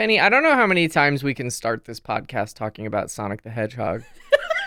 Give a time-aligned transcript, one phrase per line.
[0.00, 3.42] Penny, I don't know how many times we can start this podcast talking about Sonic
[3.42, 4.02] the Hedgehog.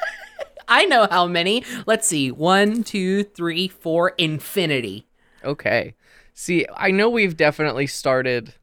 [0.67, 1.63] I know how many.
[1.87, 2.29] Let's see.
[2.29, 5.07] One, two, three, four, infinity.
[5.43, 5.95] Okay.
[6.35, 8.53] See, I know we've definitely started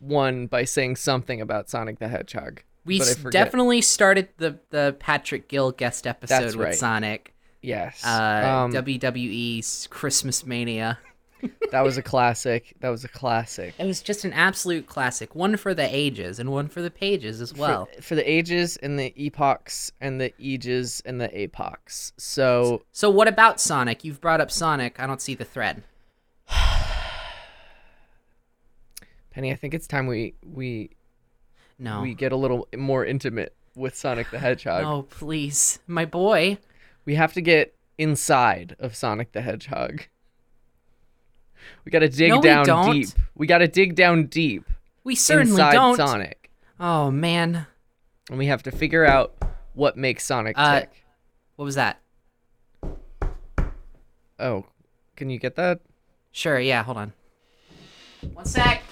[0.00, 2.64] one by saying something about Sonic the Hedgehog.
[2.84, 6.66] We but I s- forget- definitely started the the Patrick Gill guest episode That's with
[6.66, 6.74] right.
[6.74, 7.32] Sonic.
[7.62, 8.04] Yes.
[8.04, 10.98] Uh, um, WWE's Christmas Mania.
[11.70, 12.74] That was a classic.
[12.80, 13.74] That was a classic.
[13.78, 15.34] It was just an absolute classic.
[15.34, 17.88] One for the ages and one for the pages as well.
[17.96, 22.12] For, for the ages and the epochs and the ages and the apochs.
[22.16, 24.04] So So what about Sonic?
[24.04, 24.98] You've brought up Sonic.
[25.00, 25.82] I don't see the thread.
[29.30, 30.90] Penny, I think it's time we we
[31.78, 32.00] No.
[32.02, 34.84] we get a little more intimate with Sonic the Hedgehog.
[34.84, 35.78] Oh, please.
[35.86, 36.58] My boy.
[37.04, 40.02] We have to get inside of Sonic the Hedgehog.
[41.84, 42.92] We got to dig No, we down don't.
[42.92, 43.08] deep.
[43.34, 44.64] We got to dig down deep
[45.04, 45.96] We certainly inside don't.
[45.96, 47.66] Sonic, Oh man.
[48.28, 49.34] and we have to figure out
[49.74, 51.04] what makes Sonic Uh, tick.
[51.56, 52.00] What was that?
[54.38, 54.66] Oh,
[55.16, 55.80] can you get that?
[56.30, 57.12] Sure, yeah, hold on.
[58.34, 58.82] One sec.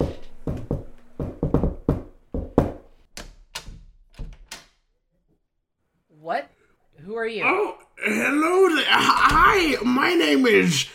[6.19, 6.49] What?
[7.05, 7.43] Who are you?
[7.45, 8.85] Oh, hello there.
[8.87, 10.87] Hi, my name is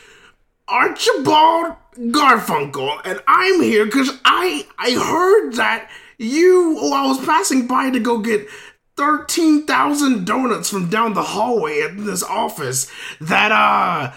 [0.69, 6.77] Archibald Garfunkel, and I'm here because I I heard that you.
[6.81, 8.47] Oh, I was passing by to go get
[8.97, 12.91] thirteen thousand donuts from down the hallway at this office.
[13.21, 14.13] That uh,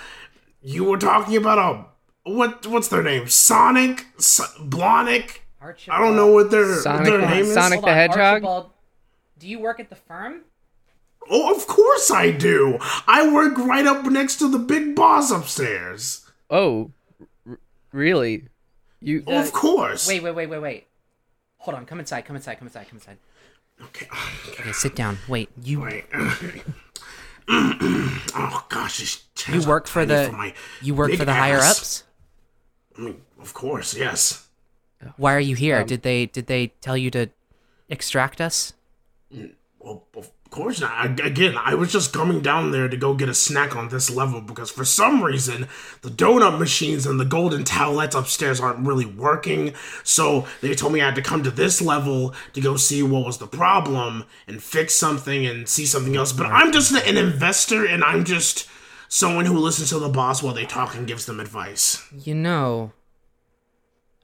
[0.62, 2.66] you were talking about a what?
[2.68, 3.28] What's their name?
[3.28, 5.40] Sonic, S- Blonic.
[5.90, 7.54] I don't know what their Sonic their the- name is.
[7.54, 8.20] Sonic the Hedgehog?
[8.20, 8.70] Archibald,
[9.40, 10.42] do you work at the firm?
[11.28, 12.78] Oh, of course I do.
[13.08, 16.22] I work right up next to the big boss upstairs.
[16.50, 16.92] Oh,
[17.48, 17.60] r-
[17.92, 18.48] really?
[19.00, 19.24] You?
[19.28, 20.08] Of course.
[20.08, 20.88] Wait, wait, wait, wait, wait.
[21.60, 23.18] Hold on, come inside, come inside, come inside, come inside.
[23.82, 24.08] Okay.
[24.50, 25.18] Okay, sit down.
[25.28, 26.06] Wait, you Wait.
[27.50, 32.04] oh gosh, this you work for tiny the my you work for the higher ups?
[32.98, 34.48] I mean, of course, yes.
[35.18, 35.82] Why are you here?
[35.82, 37.30] Um, did they did they tell you to
[37.90, 38.74] extract us?
[39.80, 40.92] Well, of course not.
[40.94, 44.10] I, again, I was just coming down there to go get a snack on this
[44.10, 45.68] level because for some reason
[46.02, 49.74] the donut machines and the golden towelettes upstairs aren't really working.
[50.04, 53.26] So they told me I had to come to this level to go see what
[53.26, 56.32] was the problem and fix something and see something else.
[56.32, 58.70] But I'm just an investor and I'm just
[59.10, 62.02] someone who listens to the boss while they talk and gives them advice.
[62.14, 62.94] You know,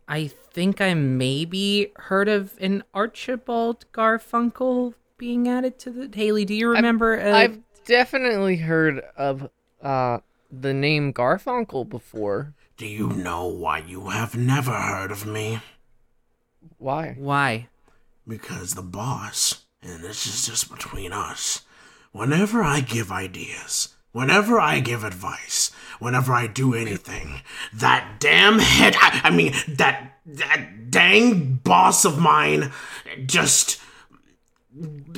[0.07, 6.45] I think I maybe heard of an Archibald Garfunkel being added to the Haley.
[6.45, 7.21] Do you remember?
[7.21, 9.49] uh, I've definitely heard of
[9.79, 10.17] uh
[10.51, 12.55] the name Garfunkel before.
[12.75, 15.59] Do you know why you have never heard of me?
[16.79, 17.15] Why?
[17.19, 17.67] why?
[18.27, 21.61] Because the boss, and this is just between us,
[22.11, 28.95] whenever I give ideas, whenever I give advice, whenever I do anything, that damn head,
[28.97, 32.71] I, I mean, that, that dang boss of mine
[33.27, 33.79] just,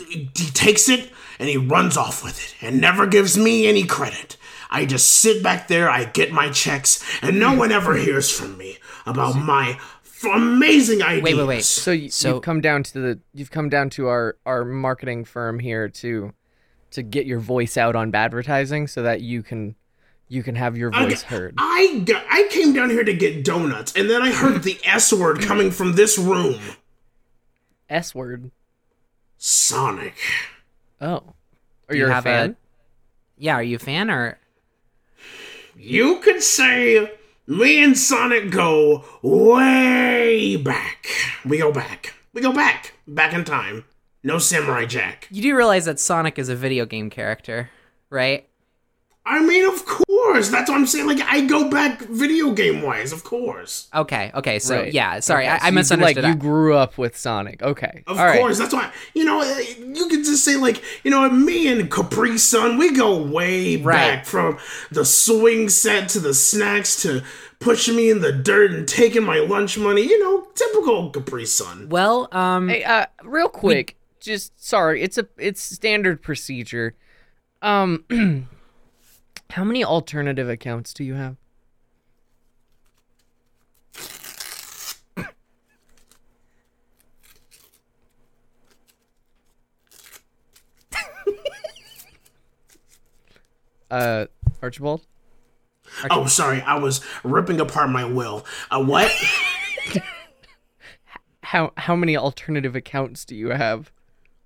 [0.08, 4.38] he takes it and he runs off with it and never gives me any credit.
[4.70, 8.58] I just sit back there, I get my checks, and no one ever hears from
[8.58, 11.24] me about my f- amazing ideas.
[11.24, 11.64] Wait, wait, wait.
[11.64, 15.26] So, you, So- you've come down to the you've come down to our our marketing
[15.26, 16.34] firm here to
[16.92, 19.76] to get your voice out on advertising so that you can
[20.28, 21.54] you can have your I- voice heard.
[21.60, 25.14] I, got, I came down here to get donuts, and then I heard the S
[25.14, 26.60] word coming from this room.
[27.90, 28.50] S word.
[29.38, 30.16] Sonic.
[31.02, 31.24] Oh.
[31.90, 32.52] Are you you a have fan?
[32.52, 32.56] a-
[33.38, 34.38] Yeah, are you a fan or?
[35.78, 37.12] You could say
[37.48, 41.08] me and Sonic go way back.
[41.46, 42.14] We go back.
[42.34, 42.94] We go back.
[43.08, 43.86] Back in time.
[44.24, 45.28] No Samurai Jack.
[45.30, 47.70] You do realize that Sonic is a video game character,
[48.10, 48.48] right?
[49.26, 50.06] I mean, of course.
[50.34, 51.06] That's what I'm saying.
[51.08, 53.88] Like, I go back video game wise, of course.
[53.94, 54.94] Okay, okay, so Right.
[54.94, 56.24] yeah, sorry, Okay, I, so I you- misunderstood.
[56.24, 57.62] Like you grew up with Sonic.
[57.62, 58.04] Okay.
[58.08, 58.40] Of All right.
[58.40, 62.38] course, that's why you know you could just say like you know me and Capri
[62.38, 63.96] Sun we go way Right.
[63.96, 64.58] back from
[64.92, 67.22] the swing set to the snacks to
[67.60, 70.02] pushing me in the dirt and taking my lunch money.
[70.02, 71.90] You know, typical Capri Sun.
[71.90, 76.96] well, um, Hey, uh, real quick, just sorry, it's a it's standard procedure.
[77.62, 78.04] Um,
[79.54, 81.38] how many alternative accounts do you have?
[93.92, 94.26] uh,
[94.64, 95.06] Archibald.
[96.10, 98.44] Oh, sorry, I was ripping apart my will.
[98.72, 99.12] Uh, what?
[101.44, 103.92] how how many alternative accounts do you have?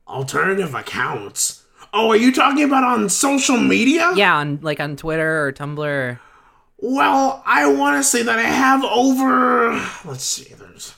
[0.06, 1.64] Alternative accounts.
[1.94, 4.12] Oh, are you talking about on social media?
[4.16, 6.20] Yeah, on like on Twitter or Tumblr.
[6.80, 9.72] Well, I want to say that I have over.
[10.06, 10.54] Let's see.
[10.54, 10.94] There's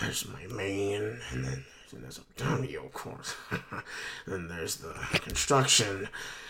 [0.00, 3.34] there's my main, and then there's Octavio, of course.
[4.26, 6.08] then there's the construction.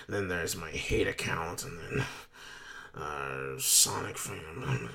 [0.08, 2.04] Then there's my hate account, and then
[3.02, 4.90] uh, Sonic fan.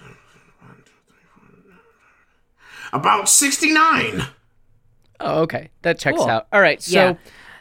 [2.94, 4.24] About sixty nine.
[5.20, 5.70] Oh, okay.
[5.82, 6.28] That checks Cool.
[6.28, 6.48] out.
[6.54, 6.82] All right.
[6.82, 7.16] So yeah.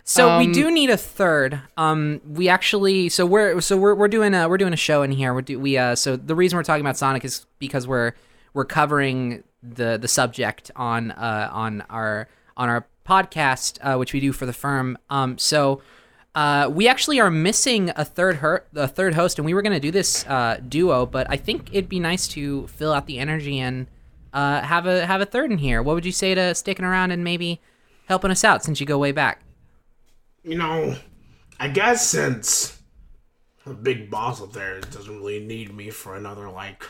[0.08, 1.60] So we um, do need a third.
[1.76, 5.10] Um, we actually, so we're so we're, we're doing a we're doing a show in
[5.12, 5.34] here.
[5.34, 8.14] We're do, we uh so the reason we're talking about Sonic is because we're
[8.54, 12.26] we're covering the the subject on uh on our
[12.56, 14.96] on our podcast uh, which we do for the firm.
[15.10, 15.82] Um, so.
[16.34, 19.80] Uh, we actually are missing a third her- a third host, and we were gonna
[19.80, 23.58] do this uh, duo, but I think it'd be nice to fill out the energy
[23.58, 23.88] and
[24.32, 25.82] uh, have a have a third in here.
[25.82, 27.60] What would you say to sticking around and maybe
[28.06, 29.42] helping us out since you go way back?
[30.48, 30.96] You know,
[31.60, 32.80] I guess since
[33.66, 36.86] the big boss up there doesn't really need me for another like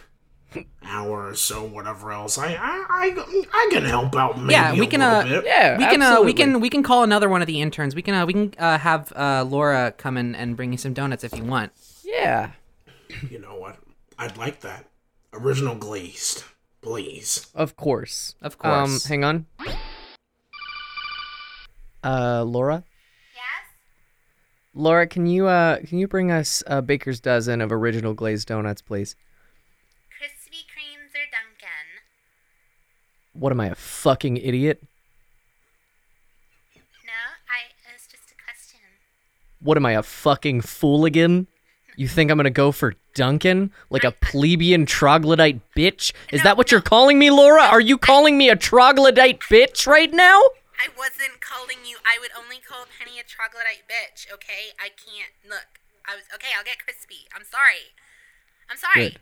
[0.84, 4.86] hour or so, whatever else, I I I, I can help out maybe Yeah, we
[4.86, 5.44] a can, little uh, bit.
[5.44, 6.32] yeah, we can uh, we absolutely.
[6.34, 7.96] can we can call another one of the interns.
[7.96, 10.94] We can uh, we can uh, have uh, Laura come in and bring you some
[10.94, 11.72] donuts if you want.
[12.04, 12.52] Yeah.
[13.28, 13.76] You know what?
[14.20, 14.88] I'd like that
[15.32, 16.44] original glazed,
[16.80, 17.48] please.
[17.56, 18.36] Of course.
[18.40, 18.72] Of course.
[18.72, 19.06] Um, course.
[19.06, 19.46] hang on.
[22.04, 22.84] Uh, Laura.
[24.78, 28.80] Laura, can you uh can you bring us a baker's dozen of original glazed donuts,
[28.80, 29.16] please?
[30.08, 31.98] Krispy Kremes or Dunkin'?
[33.32, 34.80] What am I, a fucking idiot?
[37.04, 37.12] No,
[37.50, 37.72] I.
[37.92, 38.78] It's just a question.
[39.60, 41.48] What am I, a fucking fooligan?
[41.96, 43.72] You think I'm gonna go for Dunkin'?
[43.90, 46.12] Like a plebeian troglodyte bitch?
[46.32, 47.64] Is that what you're calling me, Laura?
[47.64, 50.40] Are you calling me a troglodyte bitch right now?
[50.78, 51.98] I wasn't calling you.
[52.06, 54.72] I would only call Penny a troglodyte bitch, okay?
[54.78, 55.32] I can't.
[55.48, 55.80] Look.
[56.06, 56.24] I was.
[56.34, 57.26] Okay, I'll get crispy.
[57.34, 57.92] I'm sorry.
[58.70, 59.10] I'm sorry.
[59.10, 59.20] Good.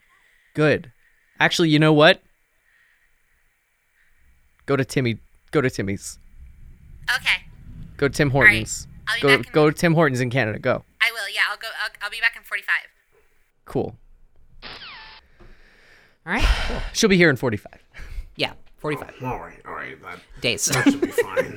[0.54, 0.92] Good.
[1.40, 2.22] Actually, you know what?
[4.66, 5.18] Go to Timmy.
[5.50, 6.18] Go to Timmy's.
[7.08, 7.44] Okay,
[7.96, 8.88] Go to Tim Hortons.
[9.08, 10.58] I'll be Go back in- go to Tim Hortons in Canada.
[10.58, 10.84] Go.
[11.00, 11.28] I will.
[11.32, 11.68] Yeah, I'll go.
[11.82, 12.74] I'll, I'll be back in 45.
[13.64, 13.96] Cool.
[14.64, 16.44] All right.
[16.68, 16.80] Cool.
[16.92, 17.72] She'll be here in 45.
[18.36, 20.66] Yeah, forty-five oh, All right, all right, that, days.
[20.72, 21.56] that should be fine.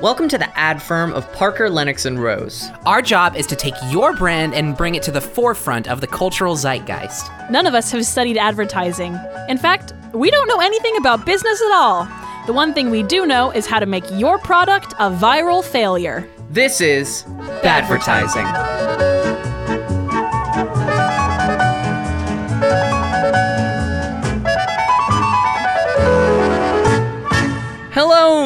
[0.00, 2.70] Welcome to the ad firm of Parker, Lennox, and Rose.
[2.86, 6.06] Our job is to take your brand and bring it to the forefront of the
[6.06, 7.30] cultural zeitgeist.
[7.50, 9.18] None of us have studied advertising.
[9.48, 12.08] In fact, we don't know anything about business at all.
[12.46, 16.26] The one thing we do know is how to make your product a viral failure.
[16.50, 17.24] This is
[17.62, 18.46] Badvertising.
[18.46, 19.49] Hello,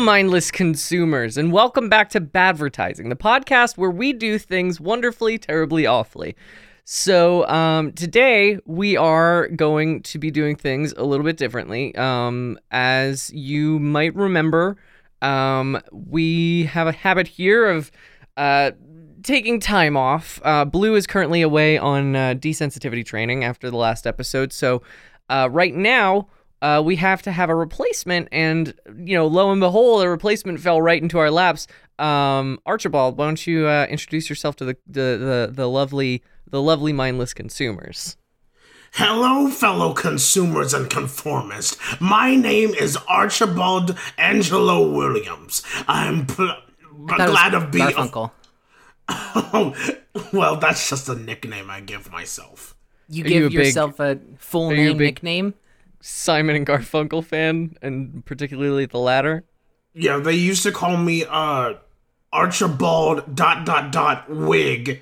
[0.04, 5.86] mindless consumers, and welcome back to Badvertising, the podcast where we do things wonderfully, terribly,
[5.86, 6.36] awfully.
[6.84, 11.96] So, um, today we are going to be doing things a little bit differently.
[11.96, 14.76] Um, as you might remember,
[15.22, 17.90] um, we have a habit here of
[18.36, 18.72] uh,
[19.22, 20.38] taking time off.
[20.44, 24.82] Uh, Blue is currently away on uh, desensitivity training after the last episode, so
[25.30, 26.28] uh, right now
[26.64, 30.60] uh, we have to have a replacement, and you know, lo and behold, a replacement
[30.60, 31.66] fell right into our laps.
[31.98, 36.60] Um, Archibald, why don't you uh, introduce yourself to the, the the the lovely the
[36.62, 38.16] lovely mindless consumers?
[38.92, 41.76] Hello, fellow consumers and conformists.
[42.00, 45.62] My name is Archibald Angelo Williams.
[45.88, 46.54] I'm pl-
[47.08, 47.78] That was glad to be.
[47.80, 48.30] Garfunkel.
[49.08, 49.74] Oh,
[50.32, 52.76] well, that's just a nickname I give myself.
[53.08, 55.54] You Are you give a big- yourself a full are you a name big- nickname.
[56.06, 59.44] Simon and Garfunkel fan, and particularly the latter.
[59.94, 61.74] Yeah, they used to call me uh
[62.30, 65.00] Archibald dot dot dot wig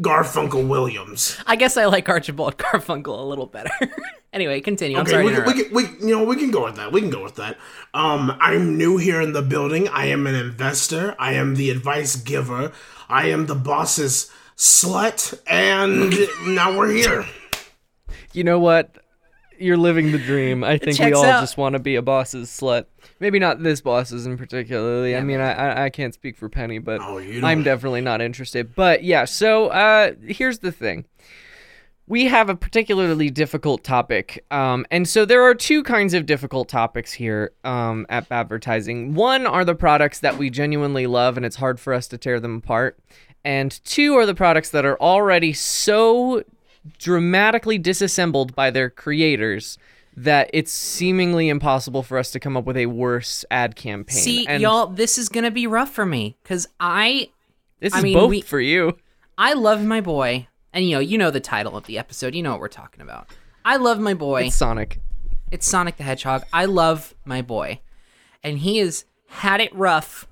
[0.00, 1.36] Garfunkel Williams.
[1.46, 3.70] I guess I like Archibald Garfunkel a little better.
[4.32, 4.96] anyway, continue.
[4.96, 6.92] I'm Okay, sorry we, to can- we, we you know we can go with that.
[6.92, 7.58] We can go with that.
[7.92, 9.86] Um, I'm new here in the building.
[9.88, 11.14] I am an investor.
[11.18, 12.72] I am the advice giver.
[13.08, 16.14] I am the boss's slut, and
[16.54, 17.26] now we're here.
[18.32, 18.96] You know what?
[19.58, 20.62] You're living the dream.
[20.64, 21.40] I think we all out.
[21.40, 22.86] just want to be a boss's slut.
[23.20, 25.16] Maybe not this boss's in particularly.
[25.16, 28.74] I mean, I, I I can't speak for Penny, but Oh, I'm definitely not interested.
[28.74, 31.06] But yeah, so uh, here's the thing.
[32.08, 36.68] We have a particularly difficult topic, um, and so there are two kinds of difficult
[36.68, 39.14] topics here um, at advertising.
[39.14, 42.38] One are the products that we genuinely love, and it's hard for us to tear
[42.38, 42.96] them apart.
[43.44, 46.44] And two are the products that are already so
[46.98, 49.78] dramatically disassembled by their creators
[50.16, 54.16] that it's seemingly impossible for us to come up with a worse ad campaign.
[54.16, 57.30] See, and y'all, this is gonna be rough for me because I
[57.80, 58.96] this I is mean, both we- for you.
[59.38, 62.34] I love my boy, and you know you know the title of the episode.
[62.34, 63.28] You know what we're talking about.
[63.64, 64.44] I love my boy.
[64.44, 65.00] It's Sonic.
[65.50, 66.44] It's Sonic the Hedgehog.
[66.52, 67.80] I love my boy.
[68.42, 70.26] And he has had it rough.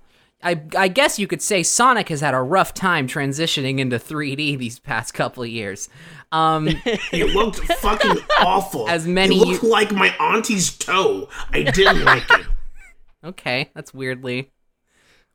[0.44, 4.58] I, I guess you could say Sonic has had a rough time transitioning into 3D
[4.58, 5.88] these past couple of years.
[6.32, 6.66] Um,
[7.10, 8.88] He looked fucking awful.
[8.88, 11.28] As many He looked you- like my auntie's toe.
[11.50, 12.46] I didn't like it.
[13.24, 14.50] okay, that's weirdly,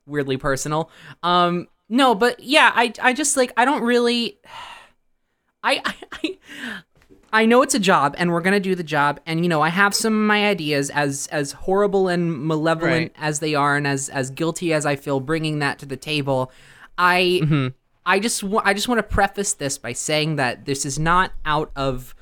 [0.06, 0.90] weirdly personal.
[1.22, 4.38] Um, no, but yeah, I, I just like I don't really.
[5.62, 5.82] I,
[6.22, 6.38] I,
[7.32, 9.60] I know it's a job and we're going to do the job and you know
[9.60, 13.12] I have some of my ideas as as horrible and malevolent Right.
[13.18, 16.50] as they are and as as guilty as I feel bringing that to the table.
[16.98, 17.68] I mm-hmm.
[18.04, 21.32] I just wa- I just want to preface this by saying that this is not
[21.44, 22.14] out of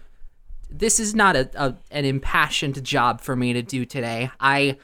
[0.70, 4.30] this is not a, a an impassioned job for me to do today.
[4.38, 4.76] I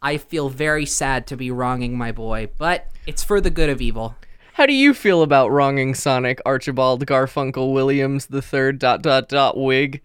[0.00, 3.80] I feel very sad to be wronging my boy, but it's for the good of
[3.80, 4.14] evil.
[4.54, 9.56] How do you feel about wronging Sonic Archibald Garfunkel Williams the third dot dot dot
[9.56, 10.02] wig?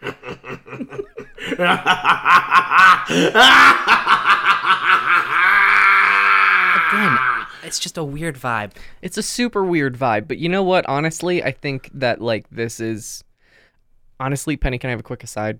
[0.00, 0.14] Again,
[7.64, 8.72] it's just a weird vibe.
[9.02, 10.86] It's a super weird vibe, but you know what?
[10.86, 13.24] Honestly, I think that like this is
[14.20, 14.78] honestly, Penny.
[14.78, 15.58] Can I have a quick aside?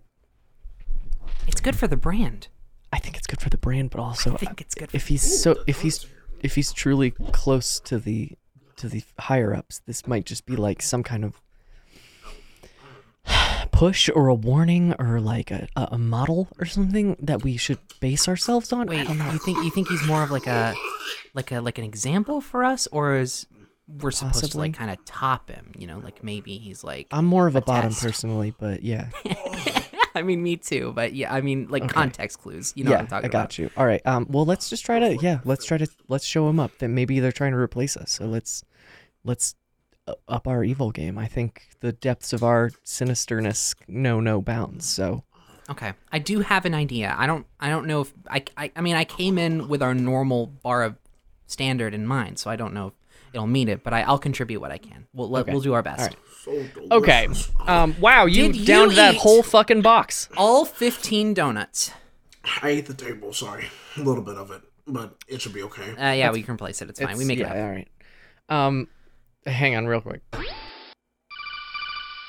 [1.48, 2.46] It's good for the brand.
[2.92, 5.08] I think it's good for the brand, but also I think it's good for if
[5.08, 6.06] he's so if he's
[6.44, 8.32] if he's truly close to the
[8.76, 11.40] to the higher ups, this might just be like some kind of
[13.72, 17.78] push or a warning or like a, a, a model or something that we should
[18.00, 18.88] base ourselves on.
[18.88, 19.32] I Wait, don't know.
[19.32, 20.74] you think you think he's more of like a
[21.32, 23.46] like a like an example for us, or is
[23.88, 25.72] we're supposed to like kind of top him?
[25.78, 27.06] You know, like maybe he's like.
[27.10, 28.02] I'm more of a, bottom test.
[28.02, 29.08] personally, but yeah.
[30.14, 32.72] I mean, me too, but yeah, I mean, like context clues.
[32.76, 33.38] You know what I'm talking about.
[33.38, 33.58] I got about.
[33.58, 33.70] you.
[33.76, 34.02] All right.
[34.06, 34.26] Um.
[34.28, 35.16] Well, let's just try to.
[35.16, 35.40] Yeah.
[35.44, 35.86] Let's try to.
[36.08, 38.12] Let's show them up that maybe they're trying to replace us.
[38.12, 38.64] So let's,
[39.24, 39.54] let's
[40.06, 41.18] uh, up our evil game.
[41.18, 44.86] I think the depths of our sinisterness know no bounds.
[44.86, 45.24] So
[45.70, 47.14] Okay, I do have an idea.
[47.16, 47.46] I don't.
[47.58, 48.44] I don't know if I.
[48.56, 50.96] I, I mean, I came in with our normal bar of
[51.46, 52.92] standard in mind, so I don't know if
[53.34, 53.82] it'll mean it.
[53.84, 55.06] But I, I'll contribute what I can.
[55.12, 55.52] We'll let, Okay.
[55.52, 56.00] we'll do our best.
[56.00, 56.16] right.
[56.42, 57.28] So okay.
[57.60, 57.96] Um.
[58.00, 58.26] Wow.
[58.26, 60.28] You Did downed you that whole fucking box.
[60.36, 61.90] All 15 donuts.
[62.62, 63.66] I ate the table, sorry.
[63.96, 65.90] A little bit of it, but it should be okay.
[65.96, 66.90] Uh, yeah, we can replace it.
[66.90, 67.16] It's fine.
[67.16, 67.58] we make yeah, it.
[67.58, 67.64] Up.
[67.64, 67.88] All right.
[68.48, 68.88] Um.
[69.46, 70.22] Hang on, real quick.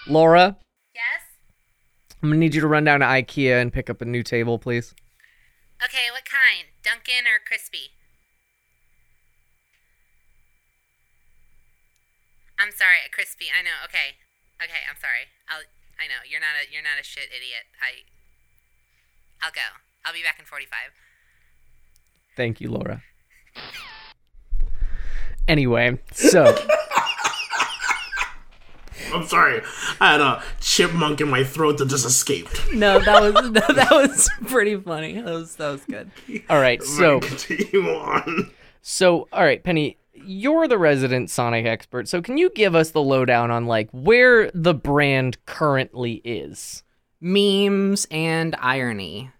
[0.08, 0.58] Laura,
[0.94, 1.04] Yes?
[2.22, 4.60] I'm gonna need you to run down to IKEA and pick up a new table,
[4.60, 4.94] please.
[5.84, 6.68] Okay, what kind?
[6.84, 7.92] Dunkin' or crispy?
[12.60, 13.46] I'm sorry, crispy.
[13.52, 13.76] I know.
[13.86, 14.16] Okay.
[14.62, 15.28] Okay, I'm sorry.
[15.50, 15.64] I'll
[16.00, 16.24] I know.
[16.30, 17.68] You're not a you're not a shit idiot.
[17.82, 18.04] I
[19.44, 19.62] I'll go.
[20.06, 20.70] I'll be back in 45.
[22.36, 23.02] Thank you, Laura.
[25.48, 26.44] Anyway, so
[29.14, 29.62] I'm sorry.
[30.02, 32.74] I had a chipmunk in my throat that just escaped.
[32.74, 35.14] No, that was no, that was pretty funny.
[35.22, 36.10] That was that was good.
[36.50, 38.52] all right, so Continue on.
[38.82, 42.08] so all right, Penny, you're the resident Sonic expert.
[42.08, 46.84] So can you give us the lowdown on like where the brand currently is?
[47.22, 49.32] Memes and irony.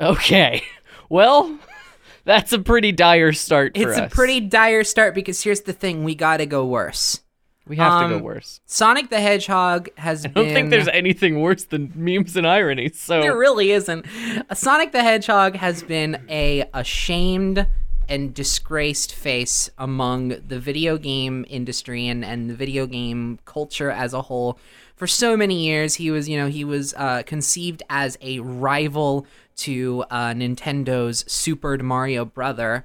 [0.00, 0.62] Okay.
[1.10, 1.58] Well,
[2.24, 4.12] that's a pretty dire start for It's a us.
[4.12, 7.20] pretty dire start because here's the thing: we got to go worse.
[7.66, 8.60] We have to um, go worse.
[8.64, 10.54] Sonic the Hedgehog has I don't been.
[10.54, 12.88] think there's anything worse than memes and irony.
[12.88, 14.06] So There really isn't.
[14.54, 17.66] Sonic the Hedgehog has been a ashamed
[18.08, 24.12] and disgraced face among the video game industry and, and the video game culture as
[24.12, 24.58] a whole.
[24.96, 29.26] For so many years, he was, you know, he was uh, conceived as a rival
[29.56, 32.84] to uh, Nintendo's Super Mario Brother.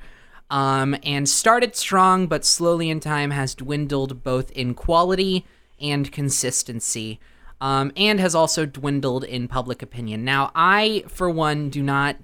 [0.51, 5.45] Um, and started strong, but slowly in time has dwindled both in quality
[5.79, 7.19] and consistency
[7.61, 10.23] um, and has also dwindled in public opinion.
[10.23, 12.17] Now, I, for one, do not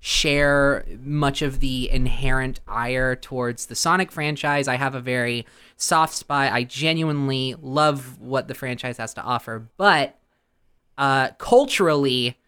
[0.00, 4.66] share much of the inherent ire towards the Sonic franchise.
[4.66, 6.52] I have a very soft spot.
[6.52, 10.18] I genuinely love what the franchise has to offer, but
[10.96, 12.38] uh, culturally,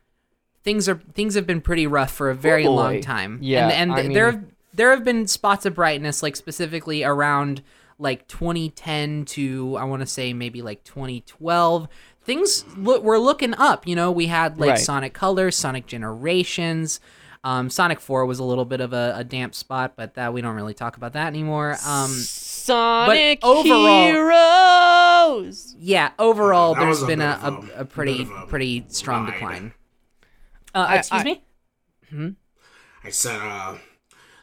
[0.64, 3.38] things are things have been pretty rough for a very Oh, long time.
[3.42, 4.44] Yeah, and, and I there mean- have
[4.74, 7.62] there have been spots of brightness, like specifically around
[7.98, 11.86] like 2010 to I want to say maybe like 2012.
[12.24, 13.86] Things look were looking up.
[13.86, 14.78] You know, we had like Right.
[14.78, 16.98] Sonic Colors, Sonic Generations.
[17.44, 20.40] Um, Sonic 4 was a little bit of a, a damp spot, but that we
[20.40, 21.72] don't really talk about that anymore.
[21.84, 25.74] Um, Sonic overall- Heroes.
[25.78, 29.24] yeah, overall, That there's a been a, a- a, a pretty bit a pretty strong
[29.24, 29.32] ride.
[29.32, 29.74] decline.
[30.74, 32.36] Uh, I- excuse I- me.
[33.04, 33.78] I said uh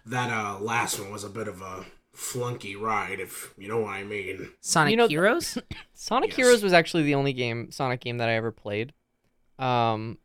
[0.08, 3.92] that uh last one was a bit of a flunky ride, if you know what
[3.92, 4.50] I mean.
[4.60, 5.58] Sonic You know- Heroes.
[5.94, 6.36] Sonic Yes.
[6.38, 8.92] Heroes was actually the only game Sonic game that I ever played.
[9.58, 10.18] Um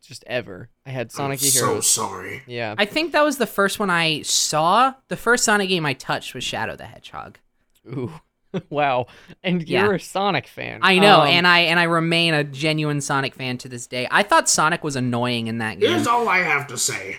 [0.00, 0.70] just ever.
[0.86, 1.88] I had Sonic I'm so Heroes.
[1.88, 2.42] sorry.
[2.46, 2.74] yeah.
[2.78, 4.94] I think that was the first one I saw.
[5.08, 7.38] The first Sonic game I touched was Shadow the Hedgehog.
[7.86, 8.12] Ooh.
[8.70, 9.06] wow.
[9.44, 9.84] And Yeah.
[9.84, 10.80] you're a Sonic fan.
[10.82, 14.08] I know, Um, and I and I remain a genuine Sonic fan to this day.
[14.10, 15.90] I thought Sonic was annoying in that game.
[15.90, 17.18] Here's all I have to say.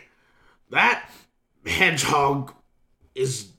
[0.71, 1.09] That
[1.65, 2.53] hedgehog
[3.15, 3.51] is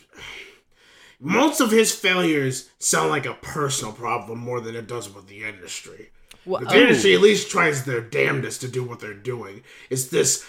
[1.20, 5.44] most of his failures sound like a personal problem more than it does with the
[5.44, 6.10] industry.
[6.46, 9.62] Well, the industry at least tries their damnedest to do what they're doing.
[9.90, 10.44] It's this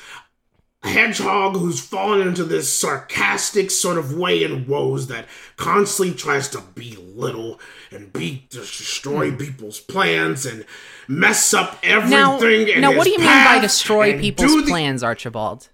[0.84, 6.60] hedgehog who's fallen into this sarcastic sort of way in woes that constantly tries to
[6.60, 7.60] belittle
[7.92, 9.38] and be destroy hmm.
[9.38, 10.66] people's plans and
[11.08, 12.82] mess up everything.
[12.82, 15.70] now, now, what do you mean by destroy people's the- plans, Archibald?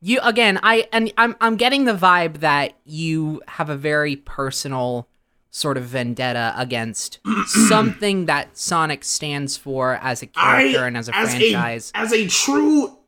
[0.00, 5.08] You again, I and I'm I'm getting the vibe that you have a very personal
[5.56, 11.12] sort of vendetta against something that Sonic stands for as a character and as a
[11.12, 11.90] franchise.
[11.94, 12.98] as a true,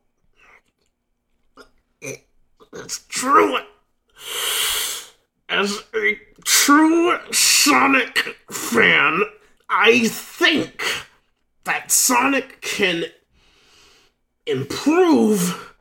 [2.73, 3.59] it's true.
[5.51, 9.23] As a true Sonic fan,
[9.69, 10.83] I think
[11.65, 13.05] that Sonic can
[14.47, 15.75] improve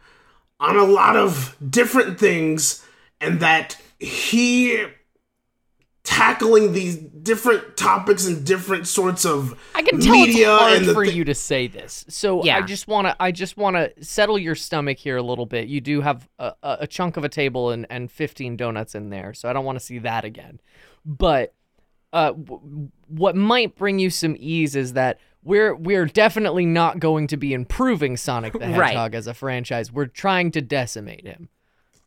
[0.60, 2.84] on a lot of different things,
[3.22, 4.86] and that he
[6.40, 11.06] tackling these different topics and different sorts of I can tell media it's hard for
[11.06, 12.06] thi- you to say this.
[12.10, 15.46] So I just want to I just want to settle your stomach here a little
[15.46, 15.68] bit.
[15.68, 19.10] You do have a, a a chunk of a table and, and 15 donuts in
[19.10, 20.60] there, so I don't want to see that again.
[21.06, 21.54] But
[22.14, 27.28] uh, w- what might bring you some ease is that we're we're definitely not going
[27.28, 28.88] to be improving Sonic the Right.
[28.88, 29.92] Hedgehog as a franchise.
[29.92, 31.50] We're trying to decimate him.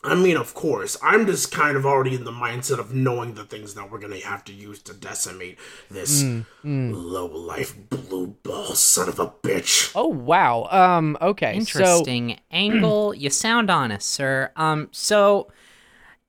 [0.03, 0.97] I mean, of course.
[1.03, 4.19] I'm just kind of already in the mindset of knowing the things that we're gonna
[4.21, 5.59] have to use to decimate
[5.91, 9.93] this Mm, low life blue ball son of a bitch.
[9.95, 10.69] Oh wow.
[10.71, 11.19] Um.
[11.21, 11.61] Okay.
[11.61, 13.15] So Interesting angle.
[13.21, 14.53] You sound honest, sir.
[14.57, 14.89] Um.
[14.93, 15.53] So,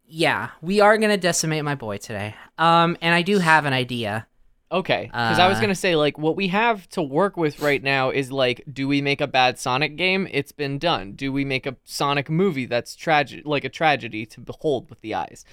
[0.05, 2.35] yeah, we are gonna decimate my boy today.
[2.57, 2.97] Um.
[3.01, 4.27] And I do have an idea.
[4.71, 7.83] Okay, because I was Uh, gonna say like what we have to work with right
[7.83, 10.27] now is like, do we make a bad Sonic game?
[10.31, 11.11] It's been done.
[11.13, 15.13] Do we make a Sonic movie that's tragic, like a tragedy to behold with the
[15.13, 15.43] eyes?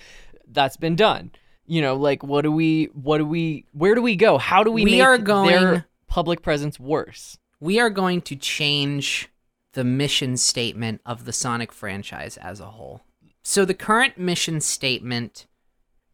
[0.47, 1.33] That's been done.
[1.67, 4.39] You know, like what do we, what do we, where do we go?
[4.39, 7.39] How do we, We make are going- their public presence worse?
[7.61, 9.29] We are going to change
[9.73, 13.03] the mission statement of the Sonic franchise as a whole.
[13.43, 15.47] So the current mission statement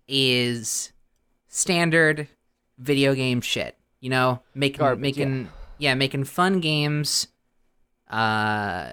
[0.08, 0.92] is
[1.48, 2.28] standard
[2.78, 3.76] video game shit.
[4.00, 5.94] You know, making Garbage, making yeah.
[5.94, 7.28] making fun games
[8.10, 8.92] uh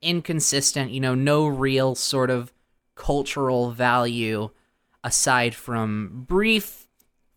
[0.00, 2.52] inconsistent, you know, no real sort of
[2.94, 4.50] cultural value
[5.02, 6.86] aside from brief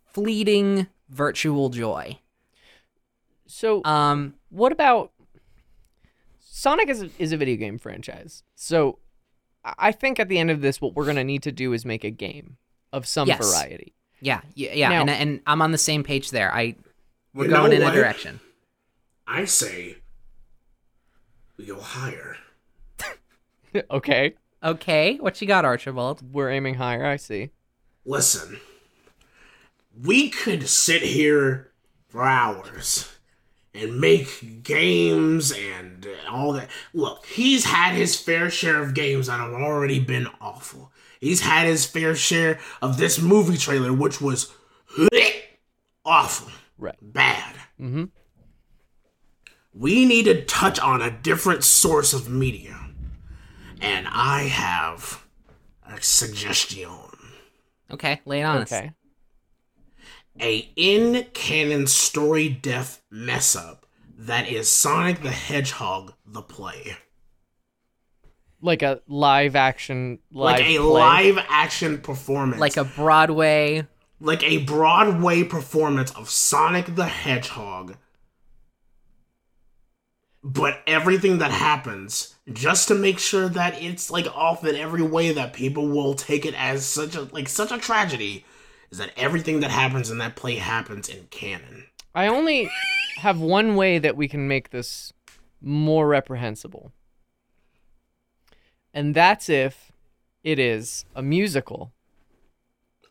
[0.06, 2.20] fleeting virtual joy.
[3.48, 5.12] So, Um what about
[6.40, 8.44] Sonic is a, is a video game franchise.
[8.56, 9.00] So,
[9.64, 12.04] I think at the end of this, what we're gonna need to do is make
[12.04, 12.58] a game
[12.94, 13.40] of some Yes.
[13.40, 13.94] variety.
[14.22, 16.54] Yeah, yeah, yeah, Now- and and I'm on the same page there.
[16.54, 16.76] I
[17.34, 17.94] we're You going in what?
[17.94, 18.40] a direction.
[19.28, 19.98] I say
[21.58, 22.38] we go higher.
[23.92, 26.22] okay, Okay, what you got, Archibald?
[26.34, 27.06] we're aiming higher.
[27.06, 27.52] I see.
[28.06, 28.60] Listen,
[30.04, 31.72] we could sit here
[32.08, 33.12] for hours
[33.76, 36.70] and make games and all that.
[36.94, 40.92] Look, he's had his fair share of games that have already been awful.
[41.20, 44.54] He's had his fair share of this movie trailer, which was
[46.06, 46.96] awful, Right.
[47.02, 47.56] bad.
[47.80, 48.06] Mm-hmm.
[49.74, 52.76] We need to touch on a different source of media.
[53.80, 55.24] And I have
[55.86, 56.90] a suggestion.
[57.92, 58.72] Okay, lay it on us.
[58.72, 58.92] Okay.
[60.40, 63.86] a in canon story death mess up
[64.18, 66.98] that is Sonic the Hedgehog the play.
[68.62, 70.80] Like a live action live like a play.
[70.80, 72.60] live action performance.
[72.60, 73.88] Like a Broadway.
[74.20, 77.98] like a Broadway performance of Sonic the Hedgehog.
[80.44, 85.34] But everything that happens just to make sure that it's like off in every way
[85.34, 88.46] that people will take it as such a like such a tragedy
[88.90, 91.86] is that everything that happens in that play happens in canon.
[92.16, 92.70] I only
[93.18, 95.12] have one way that we can make this
[95.62, 96.92] more reprehensible.
[98.98, 99.92] And that's if
[100.44, 101.92] it is a musical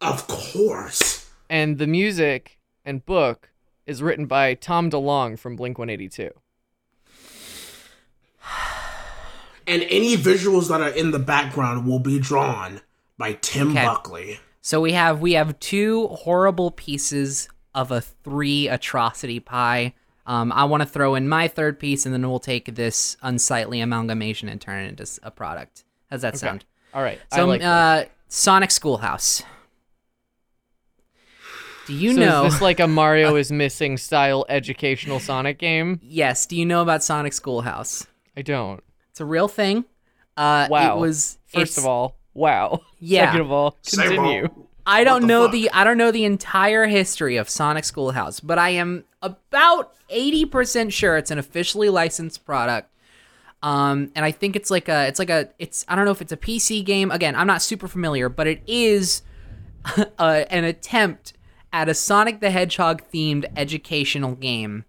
[0.01, 1.31] Of course.
[1.49, 3.51] and the music and book
[3.87, 6.31] is written by Tom DeLonge from Blink 182.
[9.69, 12.81] And any visuals that are in the background will be drawn
[13.19, 13.85] by Tim Okay.
[13.85, 14.41] Buckley.
[14.63, 19.95] So we have we have two horrible pieces of a three atrocity pie.
[20.27, 23.81] Um, I want to throw in my third piece, and then we'll take this unsightly
[23.81, 25.85] amalgamation and turn it into a product.
[26.11, 26.65] How's that sound?
[26.93, 27.21] All right.
[27.33, 27.67] I So, like this.
[27.69, 29.43] uh, Sonic Schoolhouse.
[31.87, 32.45] Do you so know?
[32.47, 36.01] is this like a Mario is missing style educational Sonic game?
[36.03, 36.47] yes.
[36.47, 38.07] Do you know about Sonic Schoolhouse?
[38.37, 38.83] I don't.
[39.11, 39.85] It's a real thing.
[40.37, 40.97] Uh, Wow.
[40.97, 42.81] It was First of all, wow.
[42.99, 43.27] Yeah.
[43.27, 44.66] Second of all, Say continue.
[44.87, 45.53] I don't the know fuck?
[45.53, 50.93] the I don't know the entire history of Sonic Schoolhouse, but I am about 80%
[50.93, 52.91] sure it's an officially licensed product.
[53.63, 56.23] Um and I think it's like a it's like a it's I don't know if
[56.23, 57.11] it's a PC game.
[57.11, 59.23] Again, I'm not super familiar, but it is
[60.19, 61.33] uh, an attempt
[61.73, 64.85] at a Sonic the Hedgehog themed educational game.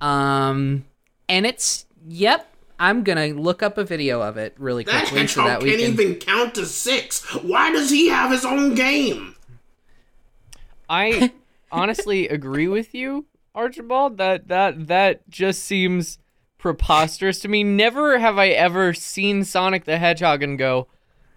[0.00, 0.84] Um
[1.28, 5.26] and it's yep, I'm going to look up a video of it really That quickly
[5.26, 7.24] so that we can't can even count to six.
[7.34, 9.34] Why does he have his own game?
[10.88, 11.32] I
[11.72, 14.16] honestly agree with you, Archibald.
[14.18, 16.18] That that that just seems
[16.56, 17.64] preposterous to me.
[17.64, 20.86] Never have I ever seen Sonic the Hedgehog and go,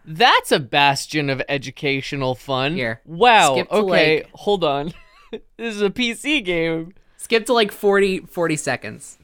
[0.06, 3.56] "That's a bastion of educational fun." Here, Wow.
[3.58, 3.82] Okay,
[4.20, 4.94] like- hold on.
[5.32, 6.94] this is a PC game.
[7.18, 9.18] skip to like 40 40 seconds.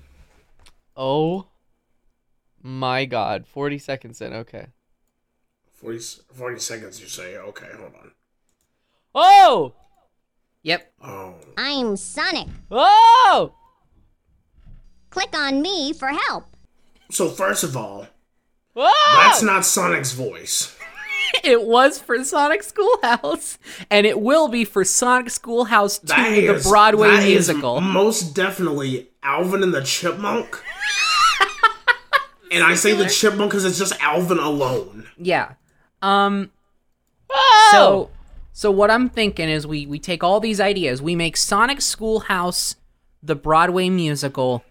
[0.96, 1.46] Oh
[2.68, 3.48] my god.
[3.48, 4.34] 40 seconds in.
[4.34, 4.68] Okay.
[5.74, 6.00] 40,
[6.34, 7.38] 40 seconds, you say.
[7.38, 8.12] Okay, hold on.
[9.16, 9.74] Oh!
[10.64, 10.92] Yep.
[11.04, 11.36] Oh.
[11.58, 12.48] I'm Sonic.
[12.70, 13.54] Oh!
[15.10, 16.46] Click on me for help.
[17.10, 18.08] So, first of all,
[18.76, 19.14] Oh!
[19.24, 20.76] that's not Sonic's voice.
[21.44, 23.58] It was for Sonic Schoolhouse,
[23.92, 27.82] and it will be for Sonic Schoolhouse 2, That the is- Broadway that is musical.
[27.82, 30.64] most definitely Alvin and the Chipmunk.
[32.52, 35.08] And I say the Chipmunk because it's just Alvin alone.
[35.18, 35.54] yeah.
[36.02, 36.52] Um
[37.30, 37.70] Oh!
[37.72, 38.10] so
[38.54, 42.76] so what I'm thinking is we we take all these ideas, we make Sonic Schoolhouse
[43.22, 44.64] the Broadway musical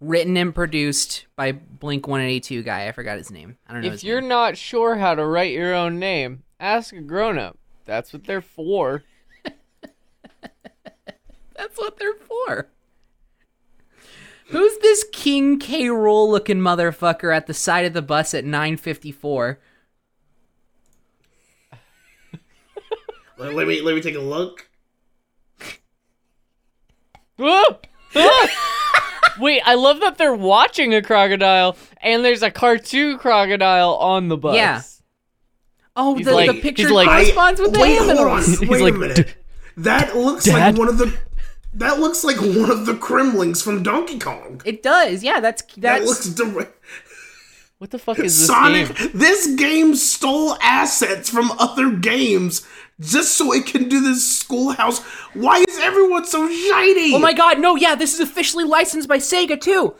[0.00, 2.88] written and produced by Blink 182 guy.
[2.88, 3.56] I forgot his name.
[3.66, 4.28] I don't know If his you're name.
[4.28, 7.56] not sure how to write your own name, ask a grown up.
[7.86, 9.02] That's what they're for.
[11.56, 12.66] That's what they're for.
[14.48, 15.84] Who's this King K.
[15.84, 19.58] Rool looking motherfucker at the side of the bus at 954?
[23.36, 24.68] Let, let me let me take a look.
[29.40, 34.36] Wait, I love that they're watching a crocodile and there's a cartoon crocodile on the
[34.36, 34.54] bus.
[34.54, 34.82] Yeah.
[35.96, 38.60] Oh, He's the, like- the he's picture like- corresponds with the wait, hold animals.
[38.62, 38.68] on.
[38.68, 39.36] Wait like, a minute.
[39.78, 41.12] That looks like one of the.
[41.74, 44.62] That looks like one of the Kremlings from Donkey Kong.
[44.64, 45.24] It does.
[45.24, 46.80] Yeah, that's That looks direct.
[47.78, 48.96] What the fuck is this Sonic.
[48.96, 49.10] game?
[49.12, 52.66] This game stole assets from other games
[53.00, 55.00] just so it can do this schoolhouse.
[55.34, 57.12] Why is everyone so shiny?
[57.12, 59.96] Oh my god, no, yeah, this is officially licensed by Sega too.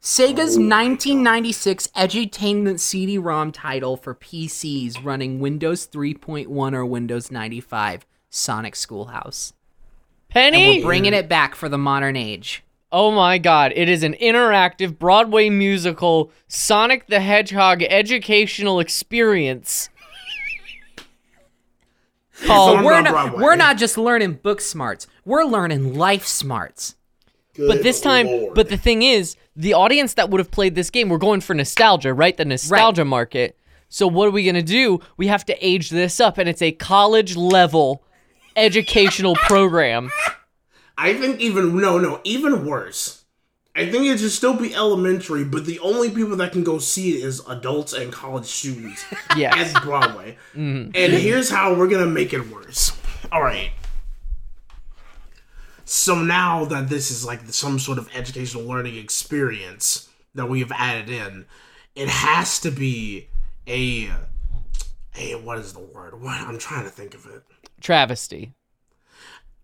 [0.00, 9.54] Sega's 1996 edutainment CD-ROM title for PCs running Windows 3.1 or Windows 95, Sonic Schoolhouse.
[10.28, 10.80] Penny?
[10.80, 12.62] We're bringing it back for the modern age.
[12.90, 19.90] Oh my god, it is an interactive Broadway musical Sonic the Hedgehog educational experience.
[22.48, 25.06] on We're not, we're not just learning book smarts.
[25.24, 26.94] We're learning life smarts.
[27.56, 28.54] But this time, Lord.
[28.54, 31.54] but the thing is, the audience that would have played this game, we're going for
[31.54, 32.36] nostalgia, right?
[32.36, 33.58] The nostalgia market.
[33.88, 35.00] So what are we gonna do?
[35.16, 38.04] We have to age this up, and it's a college level
[38.58, 40.10] educational program.
[40.96, 43.24] I think even no, no, even worse.
[43.76, 47.16] I think it should still be elementary, but the only people that can go see
[47.16, 49.04] it is adults and college students
[49.36, 49.72] Yes.
[49.72, 50.36] at Broadway.
[50.56, 50.90] Mm-hmm.
[50.96, 52.90] And here's how we're gonna make it worse.
[53.30, 53.70] All right.
[55.84, 60.72] So now that this is like some sort of educational learning experience that we have
[60.72, 61.46] added in,
[61.94, 63.28] it has to be
[63.66, 64.10] a
[65.16, 66.20] a what is the word?
[66.20, 67.42] What I'm trying to think of it.
[67.80, 68.52] Travesty.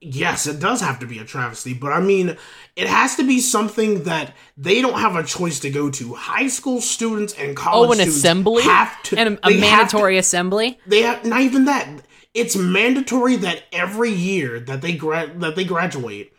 [0.00, 2.36] Yes, it does have to be a travesty, but I mean,
[2.76, 6.12] it has to be something that they don't have a choice to go to.
[6.12, 8.62] High school students and college Oh, an students assembly?
[8.64, 10.78] have to And a, a have to- mandatory assembly.
[10.86, 11.88] they have not even that.
[12.34, 16.32] It's mandatory that every year that they gra- that they graduate,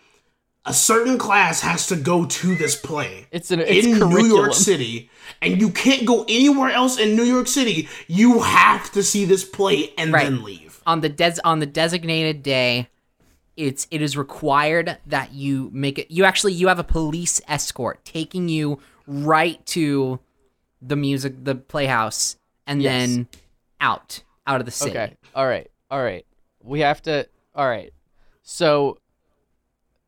[0.65, 3.25] a certain class has to go to this play.
[3.31, 4.25] It's an it's in New.
[4.27, 5.09] York City,
[5.41, 7.87] and you can't go anywhere else in New York City.
[8.07, 10.23] You have to see this play and Right.
[10.25, 10.64] then leave.
[10.85, 12.87] On the des- on the designated day
[13.57, 16.11] it's it is required that you make it.
[16.11, 20.19] You actually you have a police escort taking you right to
[20.81, 22.35] the music the playhouse
[22.67, 22.91] and Yes.
[23.09, 23.27] then
[23.79, 24.91] out out of the city.
[24.91, 25.15] Okay.
[25.33, 25.69] All right.
[25.89, 26.25] All right.
[26.61, 27.27] We have to.
[27.55, 27.93] All right.
[28.43, 28.97] So.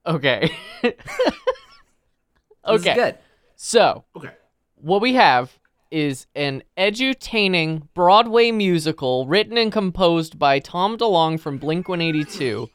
[0.06, 0.52] Okay.
[2.70, 2.96] This is okay.
[2.96, 3.18] good.
[3.56, 4.32] So Okay.
[4.76, 5.58] what we have
[5.92, 12.70] is an edutaining Broadway musical written and composed by Tom DeLonge from Blink 182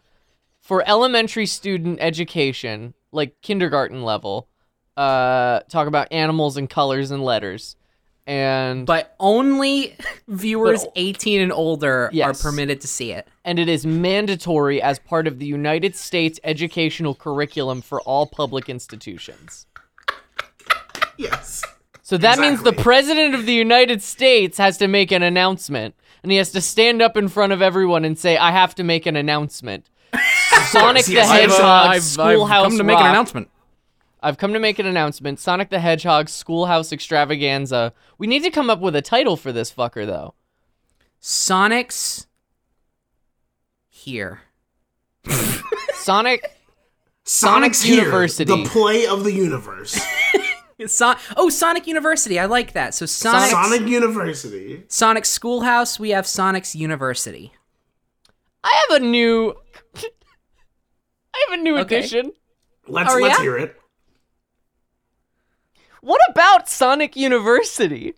[0.61, 4.49] for elementary student education, like kindergarten level.
[4.97, 7.77] Uh, talk about animals and colors and letters.
[8.27, 9.97] And But only
[10.29, 12.39] viewers But- 18 and older Yes.
[12.45, 13.27] are permitted to see it.
[13.45, 18.69] and it is mandatory as part of the United States educational curriculum for all public
[18.69, 19.67] institutions.
[21.19, 21.63] Yes.
[22.03, 26.33] So that means the president of the United States has to make an announcement, and
[26.33, 29.07] he has to stand up in front of everyone and say, "I have to make
[29.07, 29.89] an announcement."
[30.67, 33.49] Sonic the yes, I've, uh, Hedgehog Schoolhouse come to make an announcement.
[34.23, 35.41] I've come to make an announcement.
[35.41, 37.93] Sonic the Hedgehog Schoolhouse Extravaganza.
[38.19, 40.35] We need to come up with a title for this fucker, though.
[41.21, 42.27] Sonic's
[43.89, 44.43] here.
[45.95, 46.57] Sonic.
[47.25, 48.63] Sonic's Sonic here, University.
[48.63, 50.01] the play of the universe.
[50.87, 52.39] So- oh, Sonic University.
[52.39, 52.95] I like that.
[52.95, 54.85] So Sonic Sonic University.
[54.89, 57.53] Sonic Schoolhouse, we have Sonic's University.
[58.65, 59.55] I have a new.
[61.35, 61.99] I have a new Okay.
[61.99, 62.33] addition.
[62.87, 63.43] Let's Oh, let's yeah?
[63.43, 63.77] hear it.
[66.01, 68.15] What about Sonic University?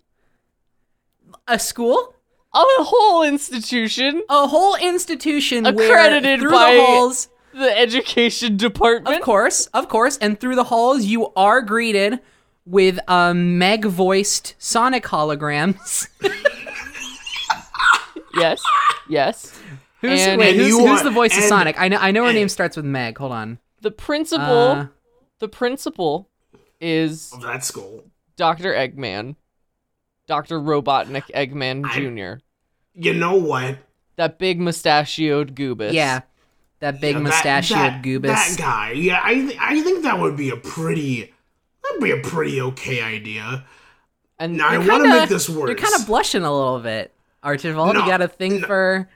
[1.46, 2.14] A school?
[2.56, 9.16] A whole institution, A whole institution Accredited where by- the halls, the education department.
[9.16, 12.20] of course, of course, and through the halls you are greeted
[12.66, 16.08] with um, Meg voiced Sonic holograms.
[18.36, 18.60] Yes.
[19.08, 19.60] Yes.
[20.00, 21.80] Who's, And- wait, And who's, who's are- the voice of Sonic?
[21.80, 23.16] I know I know her and- name starts with Meg.
[23.18, 23.58] Hold on.
[23.80, 24.86] The principal, Uh,
[25.38, 26.28] the principal
[26.80, 28.04] is Of that school.
[28.36, 28.72] Dr.
[28.72, 29.36] Eggman.
[30.26, 30.58] Dr.
[30.58, 32.40] Robotnik Eggman I- Jr.
[32.94, 33.78] You know what?
[34.16, 35.92] That big mustachioed goobus.
[35.92, 36.20] yeah,
[36.80, 38.22] that big Yeah, that- mustachioed that, goobus.
[38.26, 38.90] That guy.
[38.92, 41.33] Yeah, I th- I think that would be a pretty
[41.84, 43.64] that'd be a pretty okay idea.
[44.38, 45.68] And Now I want to make this worse.
[45.68, 47.94] You're kind of blushing a little bit, Archibald.
[47.94, 48.66] No, you got a thing no.
[48.66, 49.08] for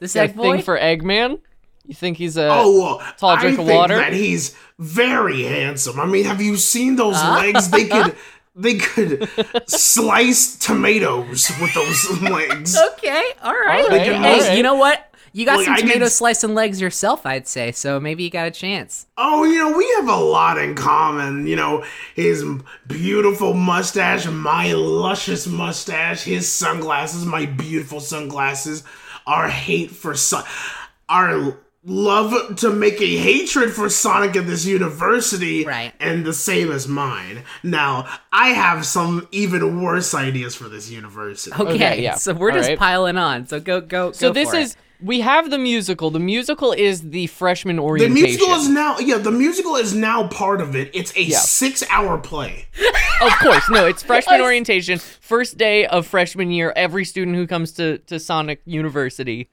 [0.00, 0.54] this egg boy?
[0.54, 1.40] thing for Eggman?
[1.86, 3.96] You think he's a Oh, well, tall I drink of think water?
[3.96, 5.98] that he's very handsome.
[5.98, 7.70] I mean, have you seen those legs?
[7.70, 8.14] They could
[8.54, 9.28] they could
[9.68, 12.76] slice tomatoes with those legs.
[12.94, 13.82] Okay, all right.
[13.84, 14.56] All right, hey, all right.
[14.56, 15.07] you know what?
[15.32, 17.72] You got Look, some tomato could- slicing legs yourself, I'd say.
[17.72, 19.06] So maybe you got a chance.
[19.16, 21.46] Oh, you know, we have a lot in common.
[21.46, 22.44] You know, his
[22.86, 28.84] beautiful mustache, my luscious mustache, his sunglasses, my beautiful sunglasses,
[29.26, 30.44] our hate for Son-
[31.08, 35.92] our love to make a hatred for Sonic at this university, Right.
[36.00, 37.44] and the same as mine.
[37.62, 41.52] Now, I have some even worse ideas for this university.
[41.52, 42.14] Okay, Okay, yeah.
[42.16, 42.78] so we're All just right.
[42.78, 43.46] piling on.
[43.46, 44.62] So go, go, So go this for it.
[44.62, 46.10] is we have the musical.
[46.10, 48.14] The musical is the freshman orientation.
[48.14, 50.90] The musical is now, yeah, the musical is now part of it.
[50.92, 51.38] It's a Yeah.
[51.38, 52.66] six-hour play.
[53.22, 54.98] of course, no, it's freshman orientation.
[54.98, 59.48] First day of freshman year, every student who comes to, to Sonic University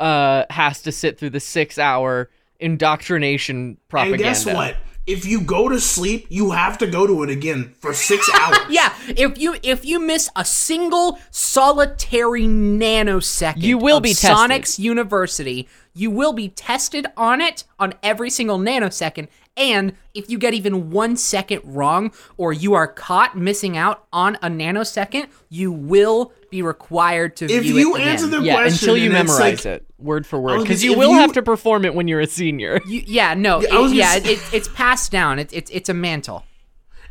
[0.00, 4.14] uh, has to sit through the six hour indoctrination propaganda.
[4.14, 4.76] And guess what?
[5.06, 8.58] If you go to sleep, you have to go to it again for six hours.
[8.68, 14.36] Yeah, if you if you miss a single solitary nanosecond, You will of be tested.
[14.36, 15.68] Sonic's University.
[15.92, 20.90] You will be tested on it on every single nanosecond, and if you get even
[20.90, 26.62] one second wrong, or you are caught missing out on a nanosecond, you will be
[26.62, 28.08] required to If view you it again.
[28.12, 30.96] answer the Yeah, question, until you memorize like- it word for word, oh, because you
[30.96, 32.80] will if have to perform it when you're a senior.
[32.86, 35.38] You- yeah, no, Yeah, it- yeah, gonna it, it's passed down.
[35.38, 36.44] It's it's it's a mantle.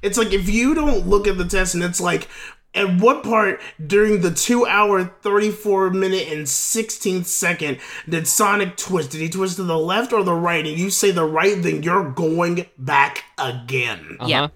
[0.01, 2.27] It's like if you don't look at the test and it's like,
[2.75, 9.11] at what part during the two hour, 34 minute, and 16th second did Sonic twist?
[9.11, 10.65] Did he twist to the left or the right?
[10.65, 14.17] And you say the right, then you're going back again.
[14.25, 14.43] Yeah.
[14.43, 14.49] Uh-huh.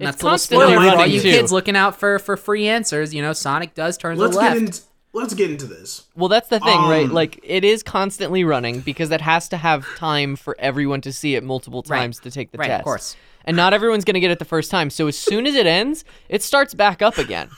[0.00, 1.30] And It's That's a little constantly spoiler for all running, you too.
[1.30, 3.12] kids looking out for for free answers.
[3.12, 4.54] You know, Sonic does turn Let's the left.
[4.54, 4.80] get into
[5.12, 6.04] let's get into this.
[6.14, 7.06] Well, that's the thing, right?
[7.06, 11.12] Um, Like it is constantly running because that has to have time for everyone to
[11.12, 11.98] see it multiple Right.
[11.98, 12.84] times to take the Right, of test.
[12.84, 13.16] course.
[13.48, 14.90] And not everyone's going to get it the first time.
[14.90, 17.48] So as soon as it ends, it starts back up again.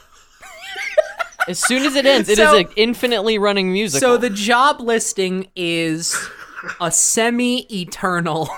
[1.48, 4.00] as soon as it ends, it is So- an infinitely running musical.
[4.10, 6.16] So the job listing is
[6.80, 8.48] a semi-eternal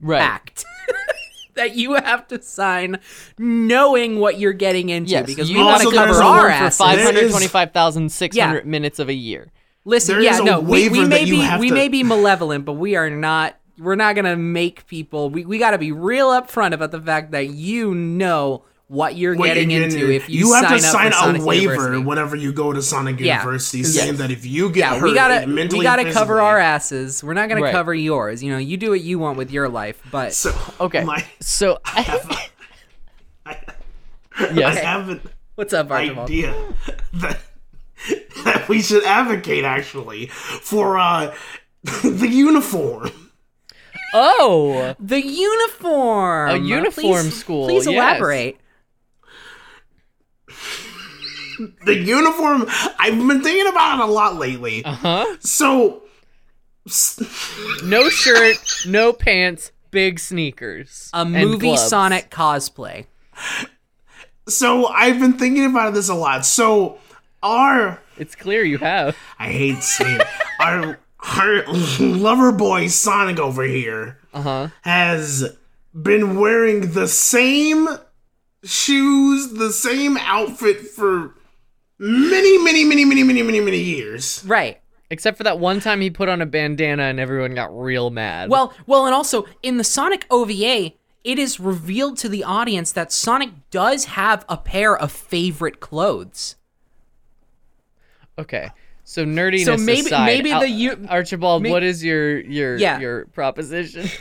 [0.00, 0.22] right.
[0.22, 0.64] act
[1.56, 2.98] that you have to sign,
[3.38, 5.10] knowing what you're getting into.
[5.10, 7.72] Yes, because you we want to to cover our ass for five- five hundred twenty-five
[7.72, 8.70] thousand six hundred Yeah.
[8.70, 9.50] minutes of a year.
[9.84, 12.94] Listen, there yeah, no, we, we may be we to- may be malevolent, but we
[12.94, 13.56] are not.
[13.78, 15.30] We're not gonna make people.
[15.30, 19.36] We we got to be real upfront about the fact that you know what you're
[19.36, 21.72] what getting you're into if you, have sign to up sign for Sonic a waiver
[21.72, 22.04] University.
[22.04, 23.36] whenever you go to Sonic Yeah.
[23.38, 23.92] University, Yes.
[23.94, 27.22] saying that if you get Yeah, hurt, we gotta mentally, we gotta cover our asses.
[27.22, 27.72] We're not gonna Right.
[27.72, 28.42] cover yours.
[28.42, 31.04] You know, you do what you want with your life, but So Okay.
[31.04, 32.48] my, So I have,
[34.54, 35.20] yes, have an
[35.54, 36.30] what's up, Archibald?
[36.30, 36.54] idea
[37.12, 37.40] that,
[38.44, 41.34] that we should advocate actually for uh,
[42.02, 43.10] the uniform.
[44.14, 46.50] Oh, The uniform.
[46.50, 47.94] A uniform Please- school, Please yes.
[47.94, 48.58] elaborate.
[51.84, 52.66] The uniform.
[52.98, 54.84] I've been thinking about it a lot lately.
[54.84, 55.36] Uh huh?
[55.40, 56.02] So
[57.84, 61.82] No shirt, no pants, big sneakers, A movie gloves.
[61.88, 63.06] Sonic cosplay.
[64.48, 66.46] so I've been thinking about this a lot.
[66.46, 66.98] So
[67.42, 69.16] our It's clear you have.
[69.38, 70.26] I hate saying it,
[70.60, 71.64] our our
[71.98, 74.68] lover boy Sonic over here Uh huh.
[74.82, 75.56] has
[76.00, 77.88] been wearing the same
[78.64, 81.34] shoes, the same outfit for
[81.98, 84.44] many, many, many, many, many, many, many years.
[84.46, 84.80] Right.
[85.10, 88.50] Except for that one time he put on a bandana and everyone got real mad.
[88.50, 90.92] Well, well, and also in the Sonic OVA,
[91.24, 96.56] it is revealed to the audience that Sonic does have a pair of favorite clothes.
[98.38, 98.70] okay.
[99.08, 103.00] So nerdiness So maybe- aside, maybe the u- Archibald, may- what is your your Yeah.
[103.00, 104.06] your proposition?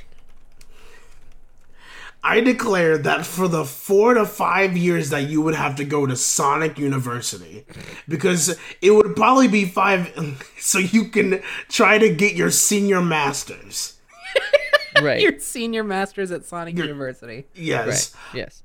[2.24, 6.06] I declare that for the four to five years that you would have to go
[6.06, 7.66] to Sonic University,
[8.08, 10.12] because it would probably be five,
[10.58, 14.00] so you can try to get your senior masters.
[15.02, 15.20] right.
[15.22, 17.46] Your senior masters at Sonic University.
[17.56, 18.16] Yes.
[18.34, 18.38] right.
[18.38, 18.64] Yes.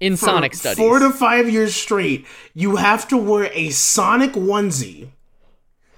[0.00, 0.76] In For Sonic studies.
[0.78, 5.08] Four to five years straight, you have to wear a Sonic onesie.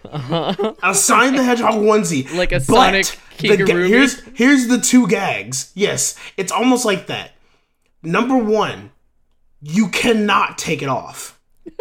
[0.83, 2.25] A Sonic the Hedgehog onesie.
[2.27, 2.37] Uh-huh.
[2.37, 5.71] Like a But Sonic the ga- here's here's the two gags.
[5.75, 7.33] Yes, it's almost like that.
[8.03, 8.91] Number one,
[9.61, 11.39] you cannot take it off.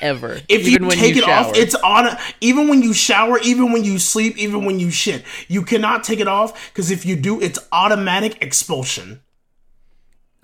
[0.00, 0.40] ever.
[0.48, 1.46] If even you when take you it shower.
[1.50, 2.16] off, it's on.
[2.40, 6.20] Even when you shower, even when you sleep, even when you shit, you cannot take
[6.20, 9.20] it off because if you do, it's automatic expulsion.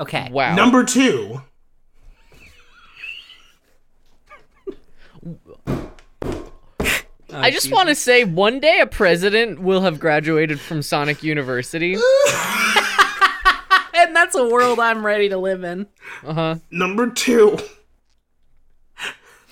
[0.01, 0.29] Okay.
[0.33, 0.55] wow.
[0.57, 1.41] Number two,
[7.35, 11.97] I just want to say one day a president will have graduated from Sonic University.
[13.97, 15.87] And that's a world I'm ready to live in.
[16.25, 16.57] Uh-huh.
[16.71, 17.59] number two,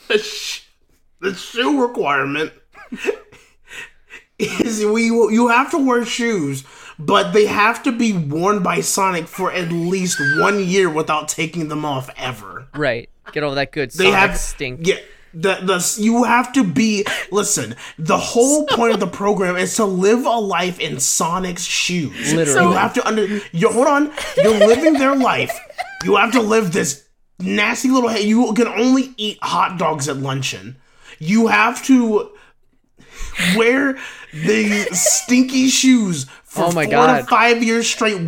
[0.08, 0.64] the, sh-
[1.20, 2.52] the shoe requirement
[4.38, 6.64] is we you have to wear shoes,
[6.98, 11.68] but they have to be worn by Sonic for at least one year without taking
[11.68, 12.66] them off ever.
[12.74, 13.08] Right.
[13.32, 14.86] Get all that good They Sonic have stink.
[14.86, 14.96] Yeah.
[15.34, 17.74] The, the you have to be listen.
[17.98, 22.34] The whole point of the program is to live a life in Sonic's shoes.
[22.34, 22.68] Literally.
[22.68, 23.40] you have to under.
[23.52, 24.12] You hold on.
[24.36, 25.58] You're living their life.
[26.04, 27.06] You have to live this
[27.38, 28.12] nasty little.
[28.16, 30.76] You can only eat hot dogs at luncheon.
[31.18, 32.32] You have to
[33.56, 33.98] wear
[34.32, 37.18] the stinky shoes for Oh my four God.
[37.20, 38.20] to five years straight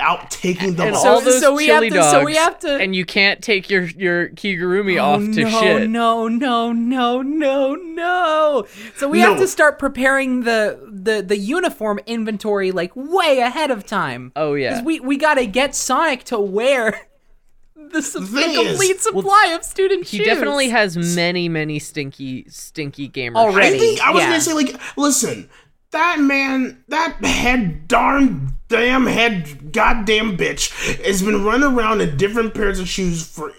[0.00, 1.04] without taking them and off.
[1.06, 2.10] all So- those so we have chili to- dogs.
[2.10, 5.60] so we have to- And you can't take your your Kigurumi oh, off to no,
[5.60, 5.90] shit.
[5.90, 8.64] no, no, no, no, no.
[8.96, 9.30] So we No.
[9.30, 14.32] have to start preparing the the the uniform inventory like way ahead of time.
[14.36, 14.74] Oh, yeah.
[14.76, 17.02] 'Cause we we gotta get Sonic to wear
[17.92, 20.26] the, su- the thing is- complete supply of student He shoes.
[20.26, 23.36] definitely has many, many stinky, stinky gamer.
[23.38, 23.76] Already.
[23.76, 24.28] I think I was yeah.
[24.28, 25.48] gonna say like, listen,
[25.90, 30.70] that man, that head darn damn head goddamn bitch
[31.04, 33.52] has been running around in different pairs of shoes for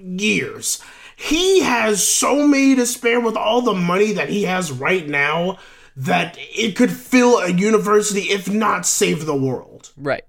[0.00, 0.82] years.
[1.16, 5.58] He has so many to spare with all the money that he has right now
[5.96, 9.92] that it could fill a university, if not save the world.
[9.96, 10.24] Right.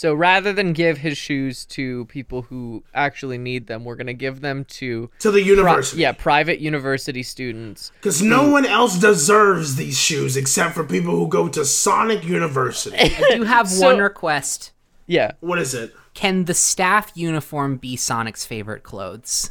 [0.00, 4.40] So rather than give his shoes to people who actually need them, we're gonna give
[4.40, 6.00] them to To the pri- university.
[6.00, 7.92] yeah private university students.
[8.00, 12.96] Because no one else deserves these shoes except for people who go to Sonic University.
[12.98, 14.72] I do have So- one request.
[15.06, 15.32] Yeah.
[15.40, 15.92] what is it?
[16.14, 19.50] Can the staff uniform be Sonic's favorite clothes?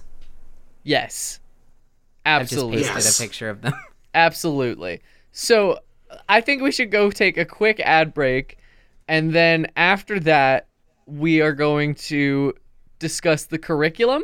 [0.84, 1.40] Yes.
[2.26, 2.26] Absolutely.
[2.26, 2.78] I've just Absolutely.
[2.78, 3.20] pasted Yes.
[3.20, 3.74] a picture of them.
[4.16, 5.02] Absolutely.
[5.32, 5.78] So
[6.28, 8.58] I think we should go take a quick ad break,
[9.10, 10.68] and then after that,
[11.08, 12.54] we are going to
[13.00, 14.24] discuss the curriculum.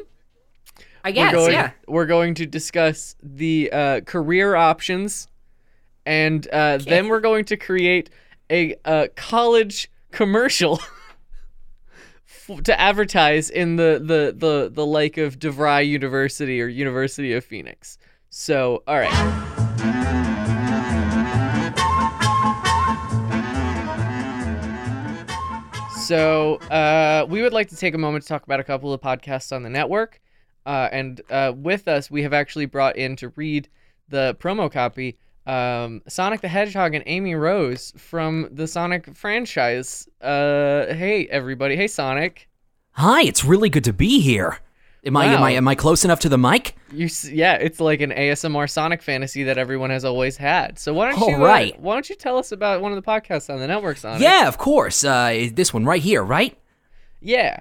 [1.03, 1.71] I guess, we're going, yeah.
[1.87, 5.27] We're going to discuss the uh, career options,
[6.05, 8.11] and uh, then we're going to create
[8.51, 10.79] a, uh college commercial
[12.63, 17.97] to advertise in the, the, the, the like of DeVry University or University of Phoenix.
[18.29, 20.14] So, all right.
[26.05, 29.01] So, uh, we would like to take a moment to talk about a couple of
[29.01, 30.21] podcasts on the network.
[30.63, 33.67] Uh, and uh, with us, we have actually brought in to read
[34.09, 40.07] the promo copy um, Sonic the Hedgehog and Amy Rose from the Sonic franchise.
[40.21, 41.75] Uh, hey, everybody.
[41.75, 42.49] Hey, Sonic.
[42.91, 44.59] Hi, it's really good to be here.
[45.05, 46.75] Am I am I am I close enough to the mic?
[46.91, 50.79] You, yeah, it's like an ASMR Sonic fantasy that everyone has always had.
[50.79, 51.79] So why don't All you, uh, right.
[51.79, 54.21] why don't you tell us about one of the podcasts on the network, Sonic?
[54.21, 55.03] Yeah, of course.
[55.03, 56.57] Uh, this one right here, right?
[57.21, 57.59] yeah.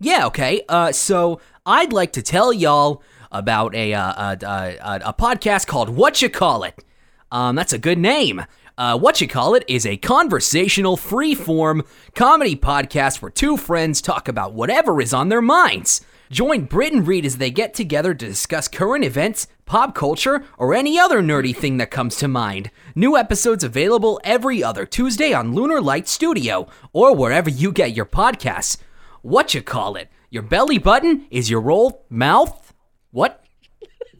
[0.00, 0.62] Yeah, okay.
[0.68, 3.02] Uh, so I'd like to tell y'all
[3.32, 6.84] about a uh, a, a, a podcast called What You Call It.
[7.32, 8.44] Um, that's a good name.
[8.76, 11.82] Uh, what You Call It is a conversational, free-form
[12.14, 16.00] comedy podcast where two friends talk about whatever is on their minds.
[16.30, 20.74] Join Brit and Reed as they get together to discuss current events, pop culture, or
[20.74, 22.70] any other nerdy thing that comes to mind.
[22.94, 28.04] New episodes available every other Tuesday on Lunar Light Studio or wherever you get your
[28.06, 28.76] podcasts.
[29.22, 30.08] What you call it?
[30.30, 32.74] Your belly button is your roll mouth?
[33.10, 33.42] What?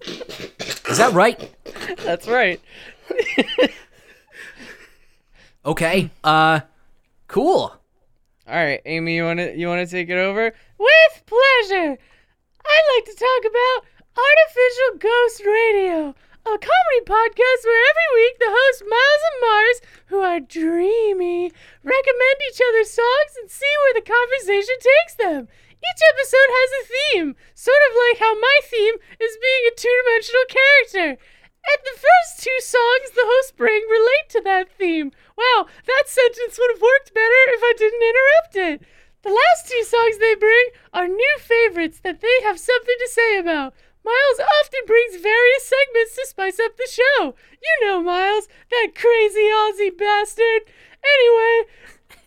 [0.01, 1.55] Is that right?
[1.99, 2.61] That's right.
[5.67, 6.11] Okay.
[6.25, 6.61] Uh
[7.27, 7.78] cool.
[8.49, 10.55] All right, Amy, you want to you want to take it over?
[10.81, 12.01] With pleasure.
[12.01, 13.85] I'd like to talk about
[14.17, 16.17] Artificial Ghost Radio,
[16.49, 19.79] a comedy podcast where every week the hosts Miles and Mars,
[20.09, 21.53] who are dreamy,
[21.85, 25.45] recommend each other songs and see where the conversation takes them.
[25.77, 30.49] Each episode has a theme, sort of like how my theme is being a two-dimensional
[30.49, 31.21] character.
[31.69, 35.13] And the first two songs the host bring relate to that theme.
[35.37, 38.89] Wow, that sentence would have worked better if I didn't interrupt it.
[39.21, 43.39] The last two songs they bring are new favorites that they have something to say
[43.39, 43.75] about.
[44.03, 47.35] Miles often brings various segments to spice up the show.
[47.61, 50.63] You know Miles, that crazy Aussie bastard.
[51.05, 51.69] Anyway,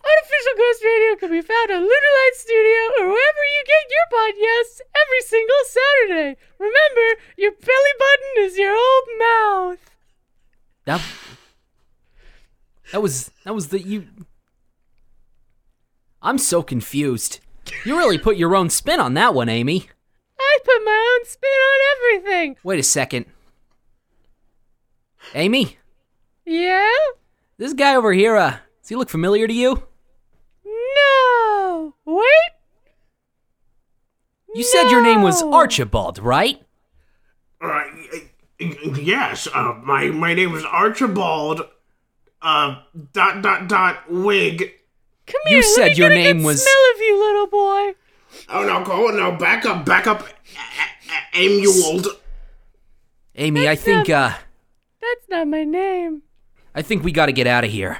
[0.04, 4.08] Artificial Ghost Radio can be found on Lunar Light Studio or wherever you get your
[4.18, 6.36] podcasts every single Saturday.
[6.58, 9.78] Remember, your belly button is your old mouth.
[10.86, 11.00] That
[12.92, 14.06] That was that was the you
[16.20, 17.38] I'm so confused.
[17.84, 19.88] You really put your own spin on that one, Amy.
[20.38, 22.56] I put my own spin on everything.
[22.64, 23.26] Wait a second.
[25.34, 25.78] Amy,
[26.44, 26.88] Yeah?
[27.56, 28.50] this guy over here, uh,
[28.80, 29.84] does he look familiar to you?
[32.12, 32.18] No.
[32.18, 32.52] Wait.
[34.54, 36.60] You said your name was Archibald, right?
[37.60, 37.84] Uh,
[39.00, 41.62] yes, uh, my my name is Archibald.
[42.42, 42.82] Uh,
[43.12, 44.72] dot dot dot wig.
[45.26, 45.60] Come You here.
[45.60, 47.94] let said me your get name was- Smell of you, little boy.
[48.48, 49.16] Oh no, go on!
[49.16, 50.26] no, back up, back up,
[51.34, 52.06] Amuald.
[53.36, 54.32] Amy, I think uh
[55.00, 56.22] That's not my name.
[56.74, 57.98] I think we got to get out of here.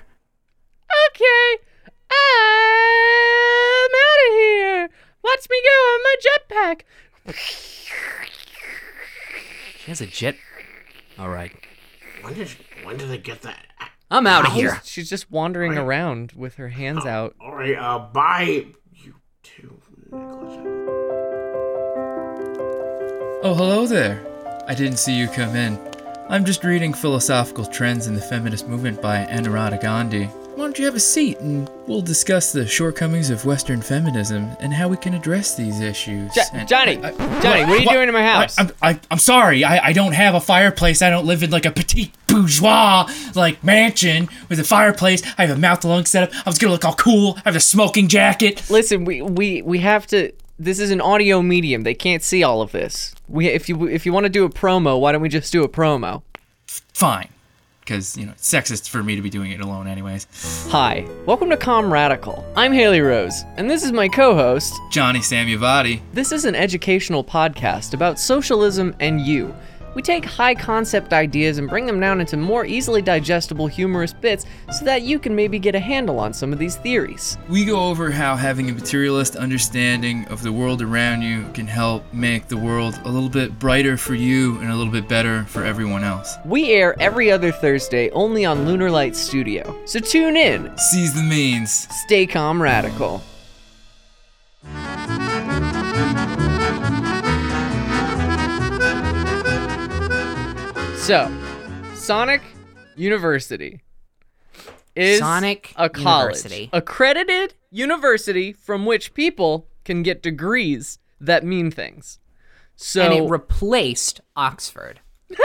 [1.08, 1.62] Okay.
[2.10, 3.31] I'm out of here.
[5.22, 6.80] Watch me go on my jetpack.
[9.78, 10.36] She has a jet.
[11.18, 11.52] All right.
[12.22, 12.48] When did
[12.84, 13.66] when did they get that?
[14.10, 14.80] I'm out of here.
[14.84, 17.34] She's just wandering around with her hands out.
[17.40, 19.80] All right, uh, bye, you two.
[20.12, 20.58] Nicholas.
[23.44, 24.24] Oh, hello there.
[24.68, 25.78] I didn't see you come in.
[26.28, 30.28] I'm just reading Philosophical Trends in the Feminist Movement by Anuradha Gandhi.
[30.54, 34.72] Why don't you have a seat and we'll discuss the shortcomings of Western feminism and
[34.72, 36.32] how we can address these issues.
[36.34, 38.58] Jo- And- Johnny, I- Johnny, what are you doing in my house?
[38.58, 39.64] I, I'm, I, I'm sorry.
[39.64, 41.00] I, I don't have a fireplace.
[41.02, 45.22] I don't live in like a petite bourgeois like mansion with a fireplace.
[45.38, 46.34] I have a mouth to lung setup.
[46.34, 47.34] I was gonna look all cool.
[47.38, 48.62] I have a smoking jacket.
[48.70, 50.32] Listen, we, we we have to.
[50.58, 51.82] This is an audio medium.
[51.82, 53.14] They can't see all of this.
[53.26, 55.64] We if you if you want to do a promo, why don't we just do
[55.64, 56.22] a promo?
[56.94, 57.30] Fine.
[57.82, 60.28] Because, you know, it's sexist for me to be doing it alone, anyways.
[60.70, 62.44] Hi, welcome to Com Radical.
[62.54, 64.72] I'm Haley Rose, and this is my co-host.
[64.92, 66.00] Johnny Samuavati.
[66.12, 69.52] This is an educational podcast about socialism and you.
[69.94, 74.46] We take high concept ideas and bring them down into more easily digestible, humorous bits
[74.72, 77.36] so that you can maybe get a handle on some of these theories.
[77.48, 82.04] We go over how having a materialist understanding of the world around you can help
[82.12, 85.64] make the world a little bit brighter for you and a little bit better for
[85.64, 86.36] everyone else.
[86.44, 89.76] We air every other Thursday only on Lunar Light Studio.
[89.84, 90.76] So tune in.
[90.78, 91.88] Seize the means.
[92.04, 93.22] Stay calm, radical.
[101.02, 101.30] So,
[101.94, 102.42] Sonic
[102.96, 103.80] University
[104.94, 106.70] is Sonic a college, University.
[106.72, 112.20] accredited university from which people can get degrees that mean things.
[112.76, 115.00] So and it replaced Oxford.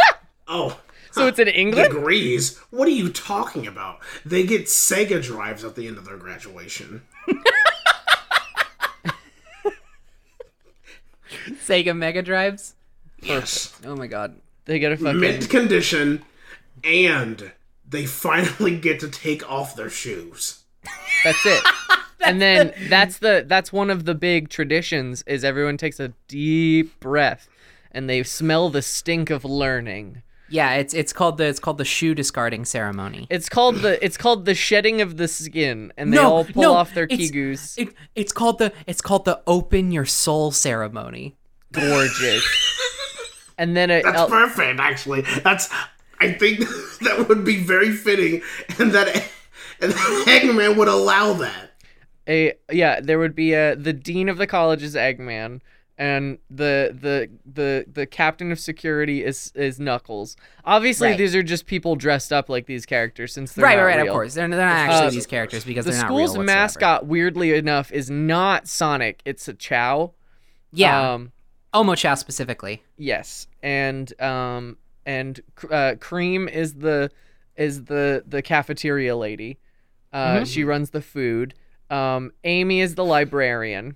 [0.49, 0.79] Oh,
[1.11, 1.91] So it's in England?
[1.93, 2.57] degrees?
[2.69, 3.99] What are you talking about?
[4.25, 7.01] They get Sega drives at the end of their graduation.
[11.65, 12.75] Sega Mega Drives.
[13.21, 13.77] Yes.
[13.85, 14.39] Oh my god.
[14.67, 15.19] They get a fucking.
[15.19, 16.23] Mint condition,
[16.83, 17.51] and
[17.89, 20.63] they finally get to take off their shoes.
[21.23, 21.63] That's it.
[22.21, 26.99] and then that's the that's one of the big traditions is everyone takes a deep
[26.99, 27.49] breath
[27.91, 30.21] and they smell the stink of learning.
[30.49, 33.27] Yeah, it's it's called the it's called the shoe discarding ceremony.
[33.29, 36.93] It's called the it's called the shedding of the skin, and they all pull off
[36.93, 37.77] their it's- kigus.
[37.77, 41.35] It, it's called the it's called the open your soul ceremony.
[41.71, 42.45] Gorgeous.
[43.57, 45.21] and then it, That's uh, perfect, actually.
[45.43, 45.69] That's
[46.19, 46.59] I think
[47.01, 48.41] that would be very fitting,
[48.79, 49.07] and that
[49.81, 51.71] and that Eggman would allow that.
[52.27, 55.61] a yeah, there would be a the dean of the college is Eggman,
[55.97, 60.35] and the the the the captain of security is is Knuckles.
[60.65, 61.17] Obviously, Right.
[61.17, 64.07] these are just people dressed up like these characters since they're Right, not right, right.
[64.07, 66.43] Of course, they're, they're not actually Uh, these characters because The they're not school's real
[66.45, 69.21] mascot, weirdly enough, is not Sonic.
[69.25, 70.13] It's a Chao.
[70.73, 71.31] Yeah, Um,
[71.73, 72.81] Omochao specifically.
[72.97, 75.39] yes, and um, and
[75.69, 77.11] uh, Cream is the
[77.55, 79.59] is the the cafeteria lady.
[80.13, 81.53] Uh, She runs the food.
[81.89, 83.95] Um, Amy is the librarian.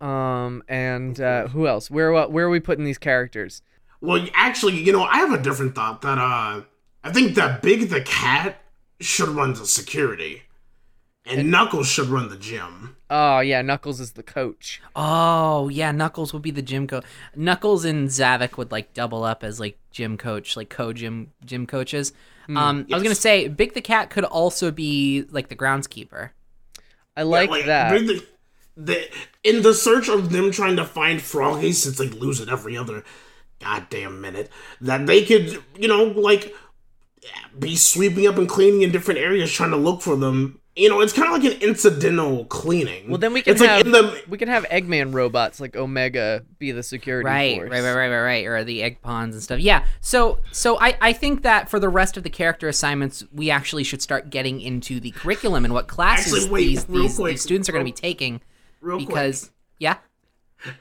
[0.00, 1.90] Um, and uh, who else?
[1.90, 3.62] Where where are we putting these characters?
[4.00, 6.62] Well, actually, you know, I have a different thought that uh
[7.04, 8.60] I think that Big the Cat
[9.00, 10.42] should run the security.
[11.24, 12.96] And Knuckles should run the gym.
[13.14, 14.80] Oh yeah, Knuckles is the coach.
[14.96, 17.04] Oh yeah, Knuckles would be the gym coach.
[17.36, 21.66] Knuckles and Zavok would like double up as like gym coach, like co gym gym
[21.66, 22.14] coaches.
[22.46, 26.30] Hmm, um, I was gonna say Big the Cat could also be like the groundskeeper.
[27.14, 27.90] I like, Like, that.
[27.90, 28.26] Big the,
[28.78, 29.08] the,
[29.44, 33.04] in the search of them trying to find Froggy, since they lose it every other
[33.60, 34.50] goddamn minute,
[34.80, 36.54] that they could, you know, like
[37.58, 40.61] be sweeping up and cleaning in different areas trying to look for them.
[40.74, 43.10] You know, it's kind of like an incidental cleaning.
[43.10, 45.76] Well, then we can it's have like in the we can have Eggman robots like
[45.76, 47.70] Omega be the security Right, force.
[47.70, 49.60] right, right, right, right, right, or the Egg Pawns and stuff.
[49.60, 49.84] Yeah.
[50.00, 53.84] So, so I, I think that for the rest of the character assignments, we actually
[53.84, 57.42] should start getting into the curriculum and what classes Actually, wait, these these, quick, these
[57.42, 58.40] students are going to be taking.
[58.80, 59.08] real quick.
[59.08, 59.98] because, yeah,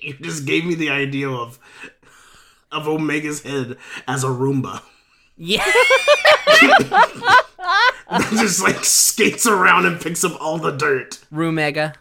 [0.00, 1.58] you just gave me the idea of
[2.72, 3.76] of Omega's head
[4.08, 4.80] as a Roomba.
[5.36, 7.39] yeah, that
[8.30, 11.18] just like skates around and picks up all the dirt.
[11.32, 11.94] Rumega.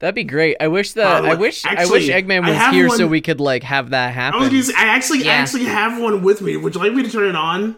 [0.00, 0.56] That'd be great.
[0.60, 3.20] I wish that Uh, I look, wish I wish Eggman was have here so we
[3.20, 4.40] could like have that I happen.
[4.40, 6.56] was gonna say, I actually, I actually have one with me.
[6.56, 7.76] Would you like me to turn it on?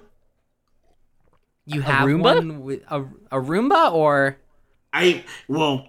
[1.66, 2.22] You have a Roomba?
[2.22, 4.36] one with a, a Roomba or
[4.92, 5.88] I well,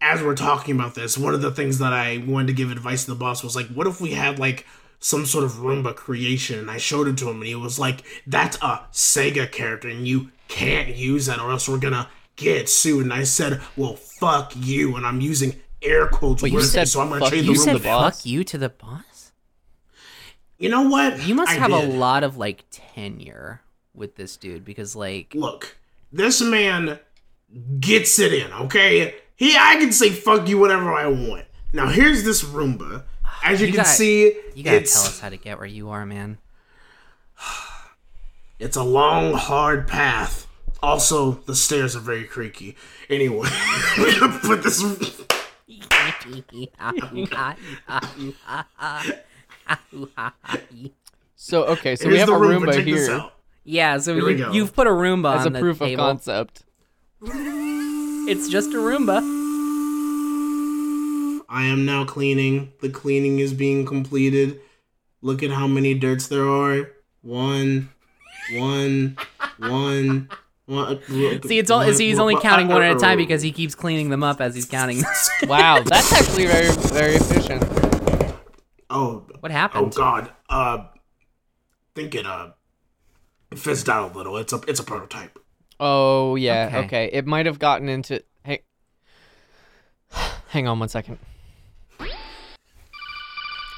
[0.00, 3.04] as we're talking about this, one of the things that I wanted to give advice
[3.04, 4.64] to the boss was like, what if we had like
[5.00, 6.58] some sort of Roomba creation?
[6.58, 10.06] And I showed it to him, and he was like, "That's a Sega character, and
[10.06, 14.52] you can't use that, or else we're gonna get sued." And I said, "Well, fuck
[14.56, 16.42] you," and I'm using air quotes.
[16.42, 18.02] Wait, you it, said so I'm gonna fuck trade the said Roomba down.
[18.02, 18.16] boss?
[18.18, 19.32] fuck you to the boss?
[20.58, 21.24] You know what?
[21.26, 21.84] You must I have did.
[21.84, 23.62] a lot of like tenure
[23.94, 25.76] with this dude because like look,
[26.12, 26.98] this man
[27.80, 29.14] gets it in, okay?
[29.36, 31.44] He I can say fuck you whatever I want.
[31.72, 33.04] Now here's this Roomba.
[33.44, 35.66] As you, You can gotta- see, you gotta it's tell us how to get where
[35.66, 36.38] you are, man.
[38.58, 40.46] it's a long, hard path.
[40.82, 42.76] Also, the stairs are very creaky.
[43.08, 43.48] Anyway,
[43.98, 44.80] we're gonna put this
[51.36, 52.66] So okay, so we have a Roomba.
[52.66, 53.30] Roomba Check here
[53.64, 56.02] yeah, so Here you, you've put a Roomba as a on the proof table.
[56.02, 56.62] of concept.
[57.22, 59.20] It's just a Roomba.
[61.48, 62.72] I am now cleaning.
[62.80, 64.60] The cleaning is being completed.
[65.22, 66.90] Look at how many dirts there are.
[67.22, 67.88] One,
[68.54, 69.16] one,
[69.58, 70.28] one,
[70.66, 71.00] one.
[71.42, 71.82] See, it's all.
[71.94, 74.54] See, he's only counting one at a time because he keeps cleaning them up as
[74.54, 75.02] he's counting.
[75.46, 77.64] Wow, that's actually very very efficient.
[78.90, 79.92] Oh, what happened?
[79.94, 79.96] oh?
[79.96, 80.32] God.
[80.48, 80.84] Uh,
[81.94, 82.50] think it uh
[83.54, 84.36] fizzed out a little.
[84.36, 85.38] It's a it's a prototype.
[85.80, 86.78] Oh yeah, Okay.
[86.86, 87.10] okay.
[87.12, 88.22] It might have gotten into.
[88.44, 88.62] Hey,
[90.48, 91.18] hang on one second.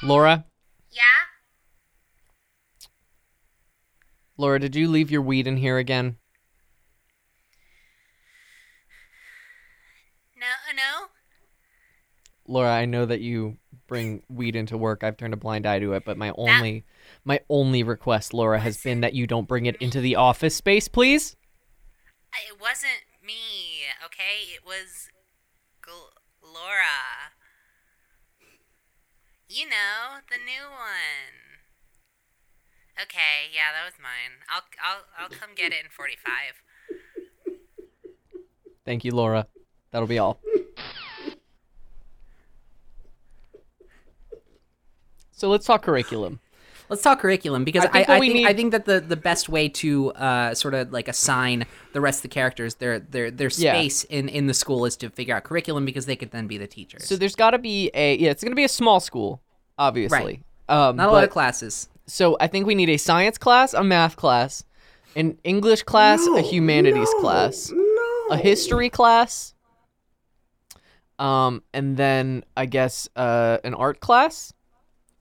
[0.03, 0.45] Laura,
[0.91, 1.01] Yeah?
[4.37, 6.17] Laura, did you leave your weed in here again?
[10.35, 11.07] No, uh, no?
[12.47, 15.03] Laura, I know that you bring weed into work.
[15.03, 16.85] I've turned a blind eye to it, but my only
[17.23, 20.87] my only request, Laura, has been that you don't bring it into the office space,
[20.87, 21.35] please.
[22.47, 24.53] It wasn't me, okay?
[24.55, 25.09] It was
[25.85, 27.31] Gl- Laura.
[29.53, 31.59] You know, the new one.
[33.01, 34.39] Okay, yeah, that was mine.
[34.49, 36.63] I'll I'll I'll come get it in 45.
[38.85, 39.47] Thank you, Laura.
[39.91, 40.39] That'll be all.
[45.33, 46.39] So let's talk curriculum.
[46.91, 49.15] Let's talk curriculum because I I, think I, we think, I think that the, the
[49.15, 53.31] best way to uh, sort of like assign the rest of the characters their their
[53.31, 53.73] their Yeah.
[53.73, 56.57] space in, in the school is to figure out curriculum because they could then be
[56.57, 57.07] the teachers.
[57.07, 59.41] So there's got to be a yeah, it's going to be a small school,
[59.77, 60.43] obviously.
[60.67, 61.87] Um, Not a lot of classes.
[62.07, 64.65] So I think we need a science class, a math class,
[65.15, 67.71] an English class, a humanities class,
[68.29, 69.53] a history class,
[71.19, 74.51] um, and then I guess uh, an art class.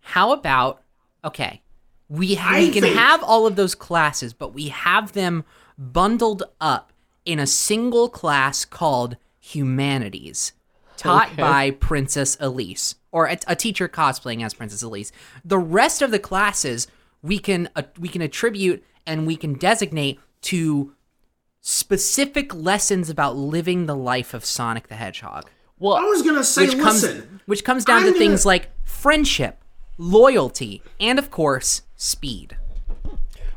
[0.01, 0.83] How about
[1.25, 1.63] okay?
[2.09, 5.45] We ha- we can think- have all of those classes, but we have them
[5.79, 6.93] bundled up
[7.25, 10.53] in a single class called humanities,
[10.97, 11.37] taught Okay.
[11.43, 15.13] by Princess Elise or a, a teacher cosplaying as Princess Elise.
[15.45, 16.87] The rest of the classes
[17.23, 20.95] we can uh, we can attribute and we can designate to
[21.61, 25.49] specific lessons about living the life of Sonic the Hedgehog
[25.79, 27.41] Well, I was gonna say, which comes listen.
[27.47, 29.60] which comes down I'm to gonna- things like friendship,
[30.01, 32.57] loyalty, and of course, speed.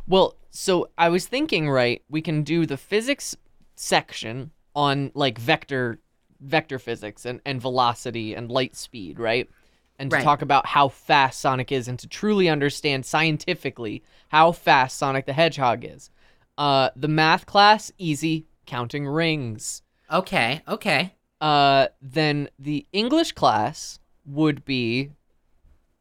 [0.07, 3.35] Well, so I was thinking, right, we can do the physics
[3.75, 5.99] section on like vector
[6.41, 9.49] vector physics and, and velocity and light speed, right?
[9.97, 10.23] And to Right.
[10.23, 15.33] talk about how fast Sonic is and to truly understand scientifically how fast Sonic the
[15.33, 16.09] Hedgehog is.
[16.57, 19.81] Uh the math class, easy, counting rings.
[20.11, 21.13] Okay, okay.
[21.39, 25.11] Uh then the English class would be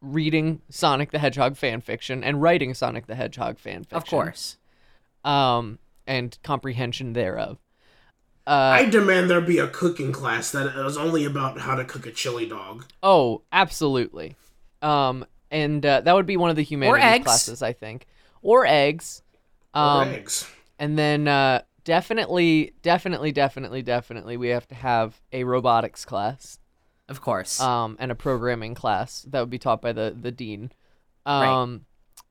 [0.03, 4.57] reading Sonic the Hedgehog fan fiction and writing Sonic the Hedgehog fan fiction Of course.
[5.23, 7.57] um, and comprehension thereof.
[8.45, 12.05] Uh, I demand there be a cooking class that is only about how to cook
[12.05, 12.85] a chili dog.
[13.01, 14.35] oh, absolutely.
[14.81, 17.23] Um, and uh, that would be one of the humanities eggs.
[17.23, 18.05] classes, I think,
[18.41, 19.21] or eggs.
[19.73, 20.45] Or Um, eggs.
[20.77, 26.59] and then uh, definitely, definitely, definitely, definitely, we have to have a robotics class,
[27.09, 27.59] Of course.
[27.59, 30.71] um, and a programming class that would be taught by the the dean.
[31.25, 31.45] Right.
[31.61, 31.85] Um,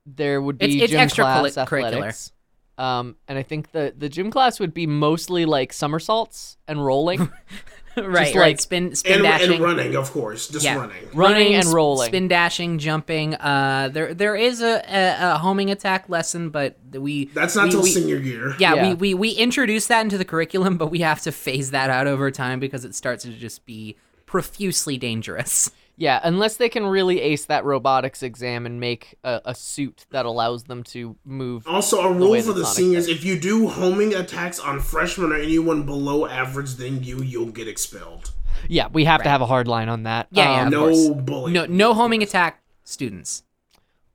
[0.05, 1.85] there would be It's- it's gym class, extracurricular.
[1.87, 2.31] athletics.
[2.77, 7.19] Um, and I think the the gym class would be mostly like somersaults and rolling.
[7.97, 8.35] right, right.
[8.35, 9.51] like- spin spin And, dashing.
[9.53, 10.47] and running, of course.
[10.47, 10.77] Just Yeah.
[10.77, 11.07] running.
[11.13, 12.07] running and rolling.
[12.07, 13.35] spin dashing, jumping.
[13.35, 17.71] Uh, there there is a, a, a homing attack lesson, but we That's not we,
[17.71, 18.55] till we- senior year.
[18.57, 18.87] Yeah, Yeah.
[18.89, 22.07] We, we we introduce that into the curriculum, but we have to phase that out
[22.07, 23.95] over time because it starts to just be
[24.33, 25.69] profusely dangerous.
[25.95, 30.25] Yeah, unless they can really ace that robotics exam and make a, a suit that
[30.25, 31.67] allows them to move.
[31.67, 33.15] Also, a rule that for the Sonic seniors: does.
[33.15, 37.67] if you do homing attacks on freshmen or anyone below average than you, you'll get
[37.67, 38.31] expelled.
[38.67, 40.29] Yeah, we have to have a hard line on that.
[40.31, 40.61] Yeah, yeah.
[40.61, 41.53] Um, Of no bullying.
[41.53, 43.43] No no homing attack students.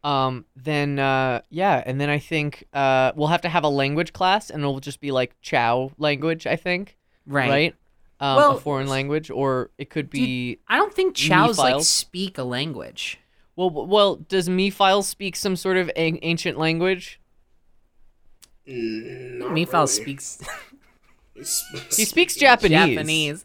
[0.03, 0.47] Um.
[0.57, 4.51] Then, uh, yeah, and then I think uh, we'll have to have a language class,
[4.51, 6.45] and it'll just be like Chao language.
[6.45, 6.97] I think.
[7.25, 7.49] Right.
[7.49, 7.75] Right.
[8.21, 10.59] Um, Well, a foreign language, or it could be.
[10.69, 13.19] I don't think Chows like speak a language.
[13.57, 14.71] well, well, does Me
[15.03, 17.21] speak some sort of a- ancient language?
[18.67, 20.17] Not Mephiles really.
[20.19, 20.39] speaks
[21.97, 22.97] He speaks Japanese.
[22.97, 23.45] Japanese.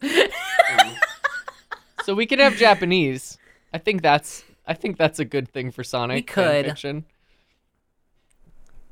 [2.03, 3.37] So we could have Japanese.
[3.73, 4.43] I think that's.
[4.67, 6.15] I think that's a good thing for Sonic.
[6.15, 6.65] We could.
[6.65, 7.03] fanfiction.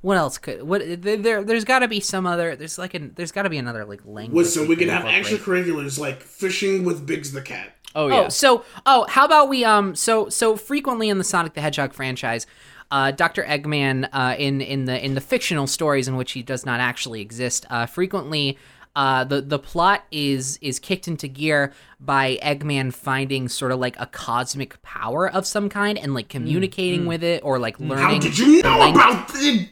[0.02, 3.14] What else could what there, there there's got to be some other there's like an
[3.16, 4.36] there's got to be another like language.
[4.36, 7.76] Listen, we could have extracurriculars like fishing with Biggs the cat.
[7.94, 8.28] Oh Oh, yeah.
[8.30, 12.48] so oh, how about we um so so frequently in the Sonic the Hedgehog franchise,
[12.90, 13.44] uh, Dr.
[13.44, 17.22] Eggman uh, in in the in the fictional stories in which he does not actually
[17.22, 18.58] exist, uh, frequently
[18.96, 24.00] uh, the the plot is is kicked into gear by Eggman finding sort of like
[24.00, 27.98] a cosmic power of some kind and like communicating with it or like learning.
[27.98, 29.70] How did you know language- about it?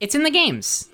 [0.00, 0.88] It's in the games.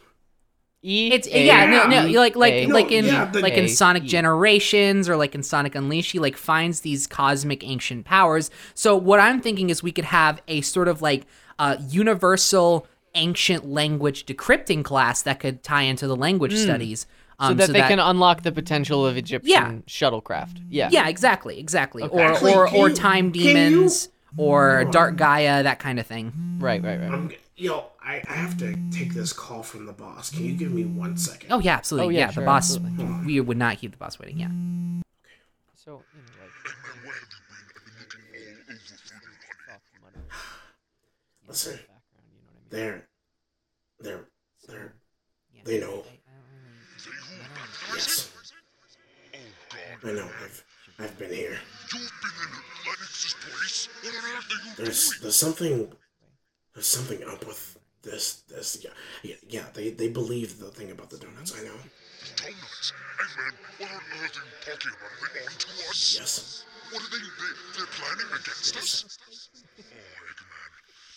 [0.83, 3.55] E It's A- yeah, no, no, E like like A- like in yeah, the- like
[3.55, 4.07] in A- Sonic E.
[4.07, 8.51] Generations or like in Sonic Unleashed, he like finds these cosmic ancient powers.
[8.75, 11.27] So what I'm thinking is we could have a sort of like
[11.59, 17.07] uh, universal ancient language decrypting class that could tie into the language studies.
[17.41, 19.73] so Um, that they can unlock the potential of Egyptian Yeah.
[19.87, 20.59] shuttlecraft.
[20.71, 20.89] Yeah.
[20.93, 25.17] yeah, exactly, exactly, or Actually, or can or you- time can you- demons or Dark
[25.17, 26.33] Gaia, that kind of thing.
[26.61, 26.83] Right.
[26.83, 27.01] Right.
[27.01, 27.11] Right.
[27.13, 30.31] I'm, yo, I, I have to take this call from the boss.
[30.31, 31.51] Can you give me one second?
[31.51, 32.15] Oh yeah, absolutely.
[32.15, 32.77] Oh, yeah, yeah, sure, the boss.
[32.77, 33.27] absolutely.
[33.27, 34.39] We would not keep the boss waiting.
[34.39, 34.47] Yeah.
[34.47, 35.35] Okay.
[35.75, 36.03] So.
[36.15, 36.53] you know, like,
[41.49, 41.79] Listen,
[42.71, 43.09] they're,
[44.01, 44.25] they're,
[44.69, 44.95] they're,
[45.65, 46.05] they know.
[47.95, 48.31] Yes.
[50.05, 50.29] I know.
[50.45, 50.65] I've,
[51.01, 51.59] I've been here.
[51.93, 52.51] You've been in
[52.87, 53.89] Lennox's place?
[54.03, 55.23] What on earth are you There's doing?
[55.23, 55.93] there's something
[56.75, 57.76] there's something up with
[58.07, 58.91] this this yeah
[59.23, 61.53] yeah, yeah they they believe the thing about the donuts.
[61.59, 61.75] I know.
[62.37, 62.93] Donuts?
[63.21, 65.13] Eggman, what on earth are you talking about?
[65.23, 66.17] Are they on to us?
[66.19, 66.65] Yes.
[66.93, 69.19] What are they, they they're planning against us?
[69.19, 69.77] Oh,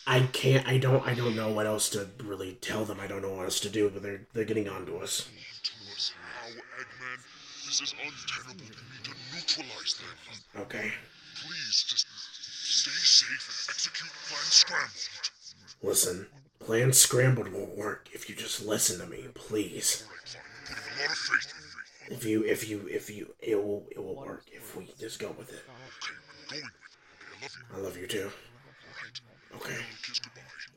[0.07, 0.67] I can't.
[0.67, 1.05] I don't.
[1.05, 2.99] I don't know what else to really tell them.
[2.99, 3.89] I don't know what else to do.
[3.89, 5.29] But they're they're getting on to us.
[5.63, 6.11] To us
[6.79, 7.19] Eggman?
[7.67, 8.65] This is untenable.
[8.65, 10.61] You need to neutralize them.
[10.63, 10.91] Okay.
[11.45, 15.29] Please, just stay safe and execute Plan Scrambled.
[15.83, 16.27] Listen.
[16.70, 20.05] Plan scrambled won't work if you just listen to me, please.
[22.11, 25.34] If you if you if you it will it will work if we just go
[25.36, 25.63] with it.
[27.74, 28.05] I love you.
[28.05, 28.30] Too.
[29.55, 29.78] Okay.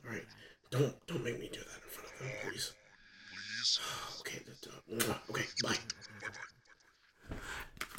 [0.03, 0.25] All right.
[0.71, 2.73] Don't don't make me do that in front of them, please.
[4.21, 4.41] Okay.
[5.29, 5.45] Okay.
[5.61, 5.77] Bye.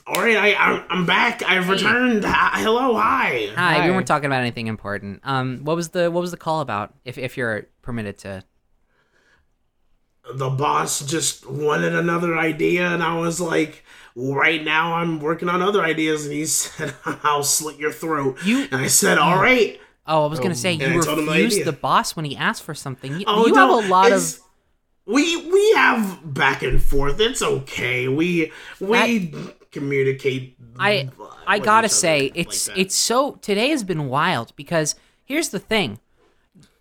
[0.06, 0.36] All right.
[0.36, 1.42] I I'm, I'm back.
[1.42, 2.24] I've returned.
[2.24, 2.94] Hi- Hello.
[2.96, 3.48] Hi.
[3.54, 5.20] Hi, we weren't talking about anything important.
[5.24, 6.92] Um, what was the what was the call about?
[7.04, 8.42] If if you're permitted to.
[10.34, 13.84] the boss just wanted another idea and i was like
[14.16, 18.62] right now i'm working on other ideas and he said i'll slit your throat You-
[18.72, 21.64] and i said all right Oh, I was gonna say and you told the refused
[21.66, 23.20] the boss when he asked for something.
[23.20, 24.38] You, oh you no, have a lot of.
[25.06, 28.50] we we have back and forth it's okay we
[28.80, 29.32] we
[29.74, 31.10] communicate I
[31.46, 32.78] I gotta say it's that.
[32.78, 34.94] it's so today has been wild because
[35.24, 35.98] here's the thing.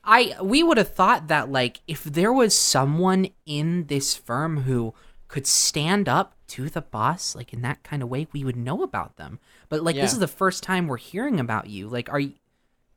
[0.03, 4.93] I we would have thought that like if there was someone in this firm who
[5.27, 8.83] could stand up to the boss like in that kind of way, we would know
[8.83, 9.39] about them.
[9.69, 11.87] But like this is the first time we're hearing about you.
[11.87, 12.33] Like are you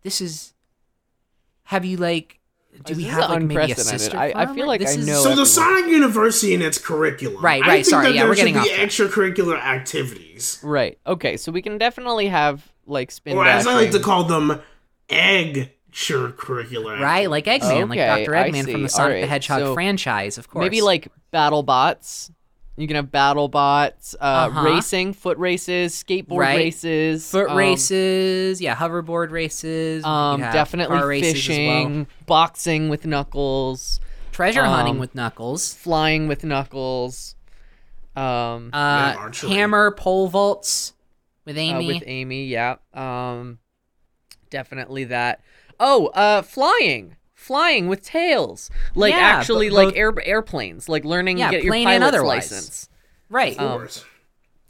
[0.02, 0.54] this is
[1.64, 2.38] have you like
[2.84, 5.06] do This we have like maybe a sister I- I feel like this I is-
[5.06, 5.46] know so the.
[5.46, 7.42] Sonic University and its curriculum.
[7.42, 8.80] Right, I right, think sorry, that yeah, there we're getting off track.
[8.88, 10.98] extracurricular activities, Right.
[11.06, 11.36] Okay.
[11.36, 13.36] So we can definitely have like spin.
[13.36, 14.60] or as I like to call them,
[15.08, 17.00] egg curricular.
[17.00, 18.32] Right, like Eggman, like Dr.
[18.32, 18.94] Eggman from the see.
[18.96, 20.62] Sonic the Hedgehog so franchise, of course.
[20.62, 22.30] Maybe like battle bots.
[22.76, 24.64] You can have battle bots, uh, Uh-huh.
[24.64, 26.56] racing, foot races, skateboard Right.
[26.56, 30.04] races, foot um, races, yeah, hoverboard races.
[30.04, 31.84] Um, definitely car races as well.
[31.86, 33.98] fishing, boxing with Knuckles,
[34.30, 37.34] treasure hunting um, with Knuckles, flying with Knuckles,
[38.14, 40.92] um, uh, hammer pole vaults
[41.46, 41.86] with uh, Amy.
[41.86, 42.44] with Amy.
[42.44, 43.58] Yeah, um,
[44.50, 45.40] definitely that.
[45.80, 47.16] Oh, uh, flying,
[47.46, 51.56] flying with tails, like Yeah, actually but like both- air airplanes, like learning Yeah, to
[51.56, 52.50] get your plane and pilot's otherwise.
[52.52, 52.88] license.
[53.28, 54.04] right, um, Course.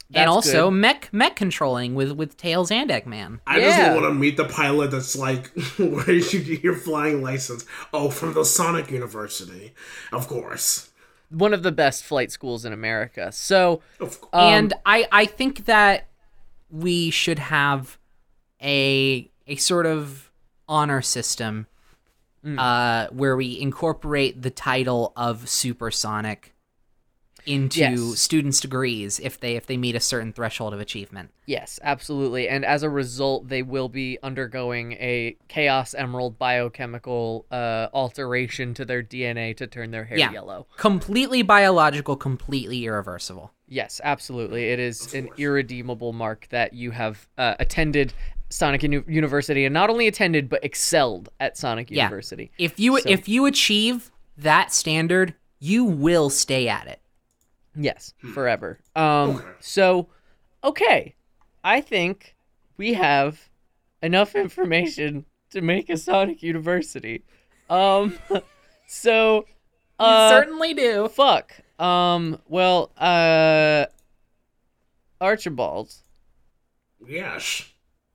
[0.09, 0.77] That's and also good.
[0.77, 3.39] mech mech controlling with with Tails and Eggman.
[3.45, 5.47] I just want to meet the pilot that's like,
[5.77, 7.65] where did you get your flying license?
[7.93, 9.73] Oh, from the Sonic University.
[10.13, 10.91] Of course.
[11.29, 13.33] one of the best flight schools in America.
[13.33, 14.29] So, Of course.
[14.31, 16.07] um, and I I think that
[16.69, 17.97] we should have
[18.63, 20.31] a a sort of
[20.69, 21.67] honor system
[22.47, 22.57] Mm.
[22.59, 26.53] uh, where we incorporate the title of supersonic
[27.45, 28.19] into Yes.
[28.19, 31.31] students' degrees if they if they meet a certain threshold of achievement.
[31.45, 32.47] yes, absolutely.
[32.49, 38.83] And as a result, they will be undergoing a Chaos Emerald biochemical uh, alteration to
[38.85, 40.31] their DNA to turn their hair Yeah.
[40.31, 40.67] yellow.
[40.77, 43.51] Completely biological, completely irreversible.
[43.69, 44.69] Yes, absolutely.
[44.69, 48.13] It is an irredeemable mark that you have uh, attended
[48.49, 52.03] Sonic Uni- University and not only attended but excelled at Sonic Yeah.
[52.05, 52.51] University.
[52.57, 57.01] If you So- if you achieve that standard, you will stay at it.
[57.75, 58.79] Yes, forever.
[58.95, 60.07] Um so
[60.63, 61.15] okay.
[61.63, 62.35] I think
[62.77, 63.49] we have
[64.01, 67.23] enough information to make a Sonic University.
[67.69, 68.17] Um
[68.87, 69.45] so
[69.99, 71.07] uh certainly do.
[71.09, 71.51] fuck.
[71.79, 73.85] Um well uh
[75.19, 75.93] Archibald,
[77.07, 77.63] yes.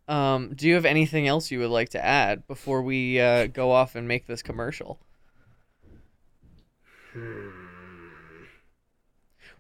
[0.08, 3.70] Um do you have anything else you would like to add before we uh go
[3.70, 5.00] off and make this commercial?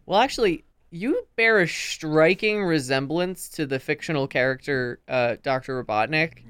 [0.06, 5.82] Well, actually, you bear a striking resemblance to the fictional character uh, Dr.
[5.82, 6.44] Robotnik,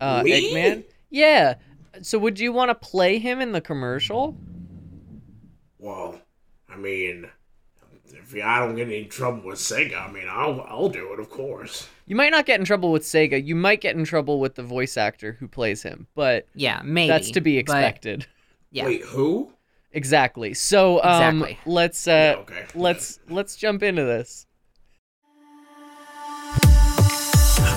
[0.00, 0.32] uh, Me?
[0.32, 0.84] Eggman.
[1.10, 1.54] Yeah.
[2.02, 4.36] So, would you want to play him in the commercial?
[5.78, 6.20] Well,
[6.68, 7.30] I mean,
[8.06, 11.30] if I don't get any trouble with Sega, I mean, I'll, I'll do it, of
[11.30, 11.88] course.
[12.08, 13.44] You might not get in trouble with Sega.
[13.44, 17.08] You might get in trouble with the voice actor who plays him, but Yeah, maybe.
[17.08, 18.26] that's to be but- expected.
[18.70, 18.84] yeah.
[18.86, 19.52] Wait, who?
[19.92, 20.54] Exactly.
[20.54, 21.58] So, um, Exactly.
[21.66, 22.64] let's uh, Yeah, okay.
[22.74, 24.46] let's let's jump into this.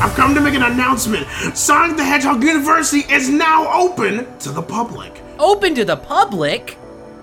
[0.02, 1.28] I've come to make an announcement.
[1.58, 5.22] Sonic the Hedgehog University is now open to the public.
[5.40, 6.78] Open to the public.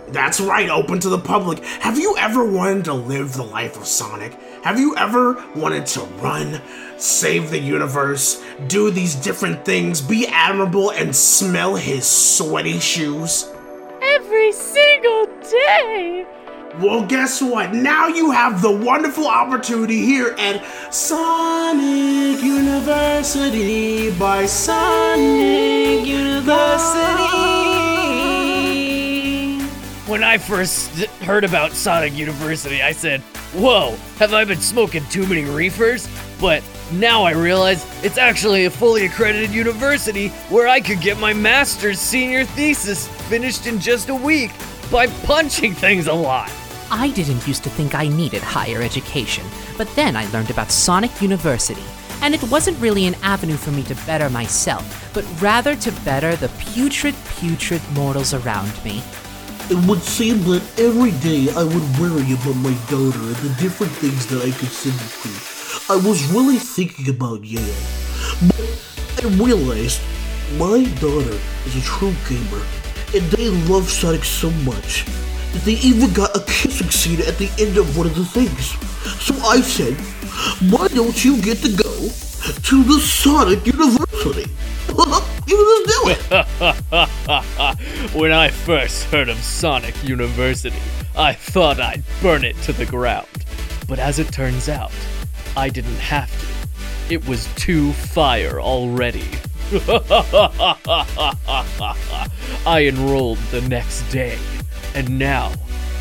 [0.09, 1.65] That's right, open to the public.
[1.65, 4.39] Have you ever wanted to live the life of Sonic?
[4.67, 6.61] Have you ever wanted to run,
[6.97, 13.49] save the universe, do these different things, be admirable, and smell his sweaty shoes?
[14.03, 16.27] Every single day.
[16.81, 17.75] Well, guess what?
[17.75, 27.66] Now you have the wonderful opportunity here at Sonic University by Sonic University.
[30.07, 30.89] When I first
[31.23, 36.09] heard about Sonic University, I said, Whoa, have I been smoking too many reefers?
[36.41, 41.33] But now I realize it's actually a fully accredited university where I could get my
[41.33, 44.53] master's senior thesis finished in just a week
[44.93, 46.53] by punching things a lot.
[46.89, 49.45] I didn't used to think I needed higher education,
[49.77, 51.83] but then I learned about Sonic University.
[52.23, 56.37] And it wasn't really an avenue for me to better myself, but rather to better
[56.37, 59.03] the putrid, putrid mortals around me.
[59.69, 63.91] It would seem that every day I would worry about my daughter and the different
[63.95, 65.93] things that I could send her to.
[65.93, 67.83] I was really thinking about Yale.
[68.47, 70.01] But I realized
[70.55, 71.35] my daughter
[71.67, 72.63] is a true gamer,
[73.13, 75.05] and they love Sonic so much
[75.51, 78.71] that they even got a kissing scene at the end of one of the things.
[79.19, 79.99] So I said,
[80.71, 81.93] why don't you get to go
[82.47, 84.47] to the Sonic University?
[85.47, 88.11] you just do it!
[88.15, 90.77] when I first heard of Sonic University,
[91.17, 93.29] I thought I'd burn it to the ground.
[93.89, 94.93] But as it turns out,
[95.57, 97.15] I didn't have to.
[97.15, 99.29] It was too fire already.
[102.67, 104.39] I enrolled the next day,
[104.95, 105.53] and now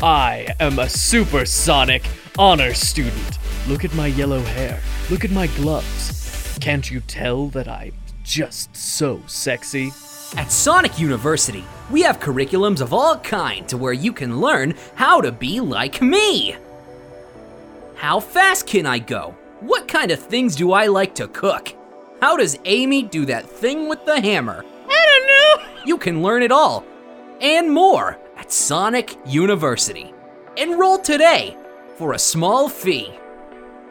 [0.02, 3.38] I am a supersonic honor student.
[3.68, 4.80] Look at my yellow hair.
[5.10, 6.58] Look at my gloves.
[6.60, 7.92] Can't you tell that I'm
[8.26, 9.92] just so sexy?
[10.36, 15.20] At Sonic University, we have curriculums of all kind to where you can learn how
[15.20, 16.56] to be like me.
[17.94, 19.34] How fast can I go?
[19.60, 21.72] What kind of things do I like to cook?
[22.20, 24.64] How does Amy do that thing with the hammer?
[24.88, 25.72] I don't know.
[25.86, 26.84] You can learn it all
[27.40, 30.12] and more at Sonic University.
[30.56, 31.56] Enroll today
[31.96, 33.12] for a small fee.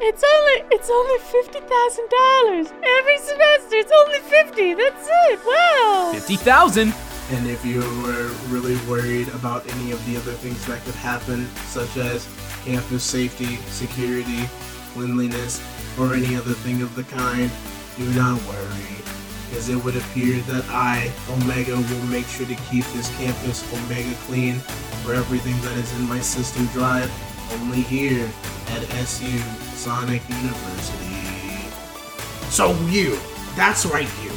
[0.08, 2.68] It's only it's only fifty thousand dollars
[3.00, 3.76] every semester.
[3.82, 4.76] It's only fifty.
[4.76, 5.40] That's it.
[5.44, 6.12] Wow.
[6.14, 6.94] 50,000.
[7.32, 11.48] And if you were really worried about any of the other things that could happen,
[11.74, 12.30] such as
[12.64, 14.48] campus safety, security,
[14.94, 15.60] cleanliness,
[15.98, 17.50] or any other thing of the kind,
[17.98, 19.02] do not worry.
[19.50, 24.14] Because it would appear that I, Omega, will make sure to keep this campus Omega
[24.28, 24.60] clean
[25.02, 27.10] for everything that is in my system drive,
[27.54, 28.30] only here
[28.70, 29.38] at SU
[29.76, 31.16] Sonic University.
[32.50, 33.18] So you,
[33.56, 34.32] that's right you.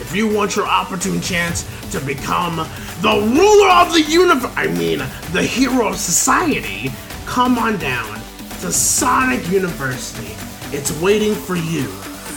[0.00, 4.98] If you want your opportune chance to become the ruler of the universe, I mean,
[5.32, 6.90] the hero of society,
[7.26, 8.14] come on down
[8.60, 10.34] to Sonic University.
[10.76, 11.88] It's waiting for you.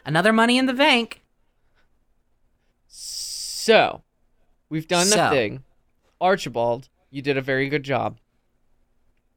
[0.05, 1.21] Another money in the bank.
[2.87, 4.02] So,
[4.73, 5.63] we've done the thing.
[6.19, 8.17] Archibald, you did a very good job.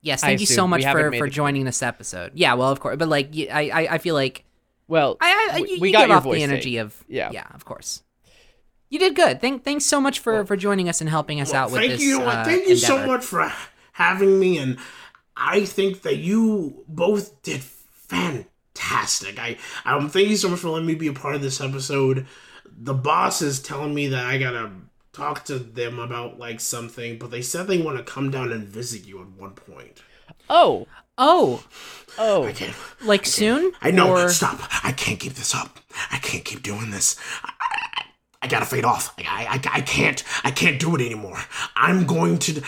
[0.02, 1.30] Yes, I thank you so much for, for it.
[1.30, 2.32] joining this episode.
[2.34, 4.44] Yeah, well, of course, but like, I I feel like
[4.88, 6.50] Well, I, I we- you, we you got give your off voice the thing.
[6.50, 7.30] energy of Yeah.
[7.32, 8.02] yeah, of course.
[8.88, 9.40] You did good.
[9.40, 12.02] Thank, thanks so much for for joining us and helping us out with thank this.
[12.02, 12.22] you.
[12.22, 13.52] uh, thank you so much for
[13.92, 14.78] having me, and
[15.36, 19.38] I think that you both did fantastic.
[19.40, 22.26] I um, thank you so much for letting me be a part of this episode.
[22.78, 24.70] The boss is telling me that I gotta
[25.16, 28.68] talk to them about like something, but they said they want to come down and
[28.68, 30.02] visit you at one point.
[30.50, 30.86] Oh,
[31.18, 31.64] Oh,
[32.18, 32.44] oh.
[32.44, 32.74] I can't.
[33.02, 33.72] like soon?
[33.80, 34.10] I know.
[34.14, 34.60] Or- Stop.
[34.84, 35.78] I can't keep this up.
[36.12, 37.16] I can't keep doing this.
[37.42, 38.02] I, I,
[38.42, 39.14] I gotta fade off.
[39.18, 40.22] I, I, I can't.
[40.44, 41.38] I can't do it anymore.
[41.74, 42.62] I'm going to.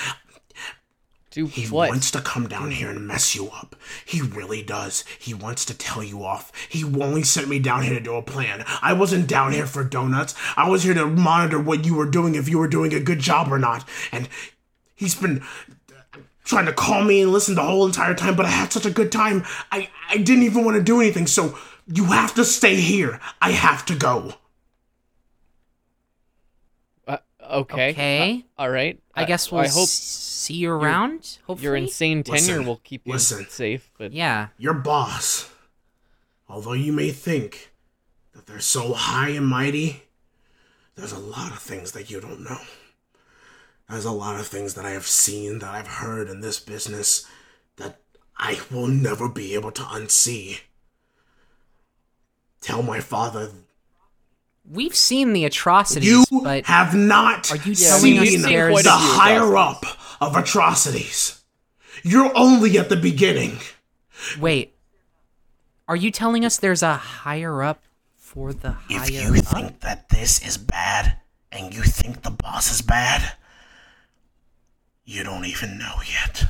[1.39, 1.91] Do He what?
[1.91, 3.77] wants to come down here and mess you up.
[4.05, 5.05] He really does.
[5.21, 6.51] He wants to tell you off.
[6.69, 8.65] He only sent me down here to do a plan.
[8.83, 10.35] I wasn't down here for donuts.
[10.57, 13.21] I was here to monitor what you were doing, if you were doing a good
[13.21, 13.89] job or not.
[14.11, 14.29] And
[14.97, 15.45] he's been
[16.45, 18.91] trying to call me and listen the whole entire time, but I had such a
[18.91, 19.45] good time.
[19.71, 23.21] I, I didn't even want to do anything, so you have to stay here.
[23.41, 24.33] I have to go.
[27.07, 27.19] Uh,
[27.49, 27.91] okay.
[27.91, 28.45] Okay.
[28.59, 28.99] Uh, all right.
[29.15, 31.39] I Uh, guess we'll I hope s- see you around.
[31.47, 33.47] Hopefully, your insane tenure Listen, will keep you listen.
[33.49, 33.91] safe.
[33.99, 34.49] But Yeah.
[34.57, 35.51] Your boss,
[36.49, 37.71] although you may think
[38.33, 40.05] that they're so high and mighty,
[40.95, 42.61] there's a lot of things that you don't know.
[43.89, 47.27] There's a lot of things that I have seen, that I've heard in this business
[47.77, 48.01] that
[48.37, 50.61] I will never be able to unsee.
[52.61, 53.51] Tell my father
[54.71, 58.87] We've seen the atrocities, you but have not Are you seen us the there's- quite
[58.87, 59.85] a higher up
[60.21, 61.41] of atrocities.
[62.03, 63.59] You're only at the beginning.
[64.39, 64.75] wait.
[65.89, 67.83] Are you telling us there's a higher up
[68.17, 69.45] for the higher If you up?
[69.47, 71.17] think that this is bad
[71.51, 73.33] and you think the boss is bad,
[75.07, 76.45] you don't even know yet.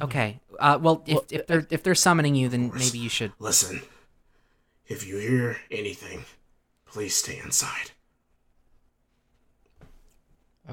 [0.00, 0.38] Okay.
[0.60, 3.32] Uh, well, if, if they're if they're summoning you, then maybe you should.
[3.40, 3.82] Listen,
[4.88, 6.24] if you hear anything,
[6.86, 7.92] please stay inside.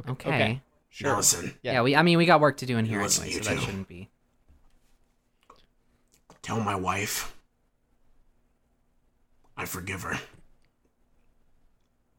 [0.10, 0.62] Okay.
[1.02, 1.82] Now listen, Yeah.
[1.82, 1.96] we.
[1.96, 3.66] I mean, we got work to do in here Listen, anyway, you so that two.
[3.66, 4.10] shouldn't be.
[6.42, 7.36] tell my wife
[9.58, 10.20] I forgive her.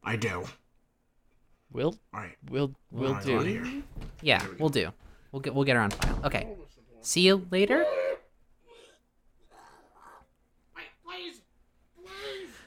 [0.02, 0.44] I do.
[1.70, 2.36] We'll All right.
[2.50, 3.38] we'll we'll Hold do.
[3.40, 3.66] here.
[4.22, 4.90] Yeah, we'll do.
[5.32, 6.20] We'll get we'll get her on file.
[6.24, 6.48] Okay.
[7.02, 7.84] See you later.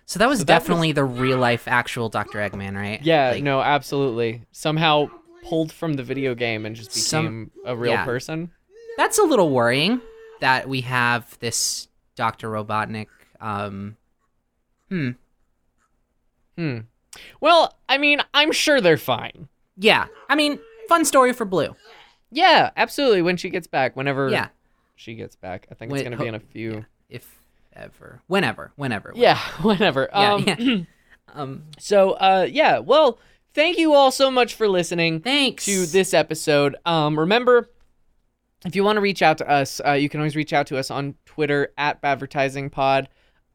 [0.10, 2.40] So that was So that was- definitely the real life actual Dr.
[2.40, 3.00] Eggman, right?
[3.04, 4.42] Yeah, Like, no, absolutely.
[4.52, 5.12] Somehow
[5.44, 8.06] pulled from the video game and just became Some- a real yeah.
[8.06, 8.50] person.
[8.98, 10.02] That's a little worrying
[10.40, 12.50] that we have this Dr.
[12.50, 13.06] Robotnik.
[13.40, 13.98] Um,
[14.90, 15.12] hmm.
[16.58, 16.80] Hmm.
[17.40, 19.48] Well, I mean, I'm sure they're fine.
[19.78, 20.08] Yeah.
[20.28, 21.76] I mean, fun story for Blue.
[22.32, 23.22] Yeah, absolutely.
[23.22, 24.48] When she gets back, whenever Yeah.
[24.96, 26.86] she gets back, I think When- it's gonna be in a few.
[27.10, 27.39] If
[27.80, 28.22] ever.
[28.28, 28.72] Whenever.
[28.76, 29.14] Whenever.
[29.16, 30.10] Yeah, whenever.
[30.14, 30.78] Yeah, um, yeah.
[31.34, 32.80] Um, So, uh, yeah.
[32.80, 33.20] Well,
[33.54, 35.22] thank you all so much for listening.
[35.22, 35.66] thanks.
[35.66, 36.76] to this episode.
[36.86, 37.70] Um, remember,
[38.66, 40.78] if you want to reach out to us, uh, you can always reach out to
[40.78, 42.72] us on Twitter at Badvertising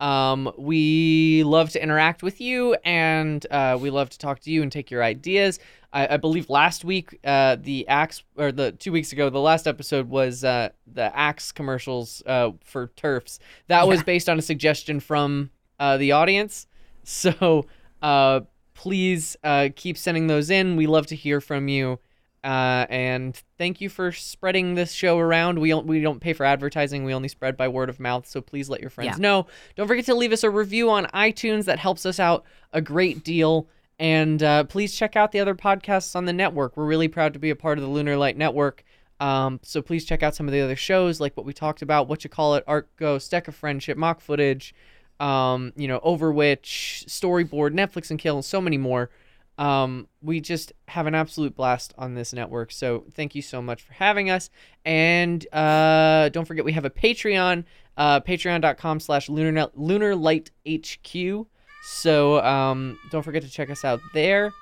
[0.01, 4.63] Um, we love to interact with you, and uh, we love to talk to you
[4.63, 5.59] and take your ideas.
[5.93, 9.67] I, I believe last week, uh, the Axe, or the two weeks ago, the last
[9.67, 13.39] episode was uh, the Axe commercials uh, for turfs.
[13.69, 16.67] That was based on a suggestion from uh, the audience.
[17.07, 17.67] So
[18.03, 18.41] uh,
[18.73, 20.77] please uh, keep sending those in.
[20.77, 21.99] We love to hear from you.
[22.45, 25.59] Uh, and thank you for spreading this show around.
[25.59, 27.03] We don't, we don't pay for advertising.
[27.05, 28.27] We only spread by word of mouth.
[28.27, 29.23] So please let your friends Yeah.
[29.23, 29.47] know.
[29.77, 31.65] Don't forget to leave us a review on iTunes.
[31.65, 33.67] That helps us out a great deal.
[33.99, 36.77] And uh, please check out the other podcasts on the network.
[36.77, 38.85] We're really proud to be a part of the Lunar Light Network.
[39.21, 42.09] Um, so please check out some of the other shows, like what we talked about,
[42.09, 44.75] what you call it, Art Ghost, Deck of Friendship, Mock Footage,
[45.21, 49.11] um, you know, Overwitch, Storyboard, Netflix and Kill, and so many more.
[49.57, 52.73] Um, we just have an absolute blast on this network.
[52.73, 54.51] So thank you so much for having us.
[54.85, 57.65] And uh, don't forget we have a Patreon,
[57.97, 61.47] uh, patreon.com slash lunar lunarlight HQ.
[61.85, 64.53] So um, don't forget to check us out there.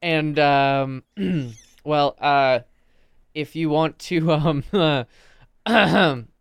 [0.00, 1.02] and um,
[1.84, 2.60] well, uh,
[3.34, 4.64] if you want to um,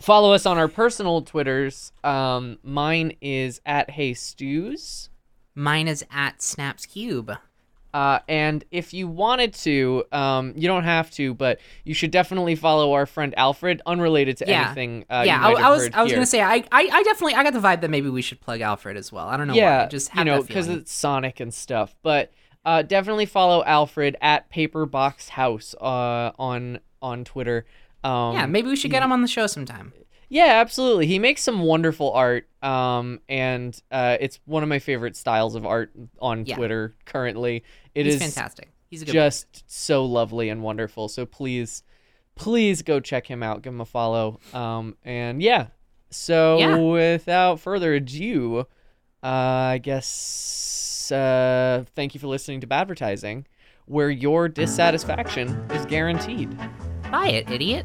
[0.00, 5.10] follow us on our personal Twitters, um, mine is at Hey Stews.
[5.54, 7.32] Mine is at Snaps Cube.
[7.92, 12.54] Uh, and if you wanted to, um, you don't have to, but you should definitely
[12.54, 14.66] follow our friend Alfred, unrelated to Yeah.
[14.66, 15.04] anything.
[15.10, 16.18] Uh, yeah, I, I was I was here.
[16.18, 18.60] gonna say I, I I definitely I got the vibe that maybe we should plug
[18.60, 19.26] Alfred as well.
[19.26, 19.84] I don't know yeah, why.
[19.84, 21.96] I just you know, because it's Sonic and stuff.
[22.02, 22.32] But
[22.64, 27.66] uh, definitely follow Alfred at Paper Box House uh, on on Twitter.
[28.02, 29.92] Um, yeah, maybe we should get him on the show sometime.
[30.28, 31.06] Yeah, absolutely.
[31.06, 35.66] He makes some wonderful art, um, and uh, it's one of my favorite styles of
[35.66, 36.54] art on Yeah.
[36.56, 37.64] Twitter currently.
[37.94, 38.70] It He's is fantastic.
[38.88, 41.08] He's a good just so lovely and wonderful.
[41.08, 41.82] So please,
[42.36, 43.62] please go check him out.
[43.62, 44.38] Give him a follow.
[44.54, 45.66] Um, and yeah.
[46.10, 46.76] So Yeah.
[46.76, 48.66] without further ado,
[49.22, 53.44] uh, I guess uh, thank you for listening to Badvertising,
[53.86, 56.56] where your dissatisfaction is guaranteed.
[57.10, 57.84] Buy it, idiot.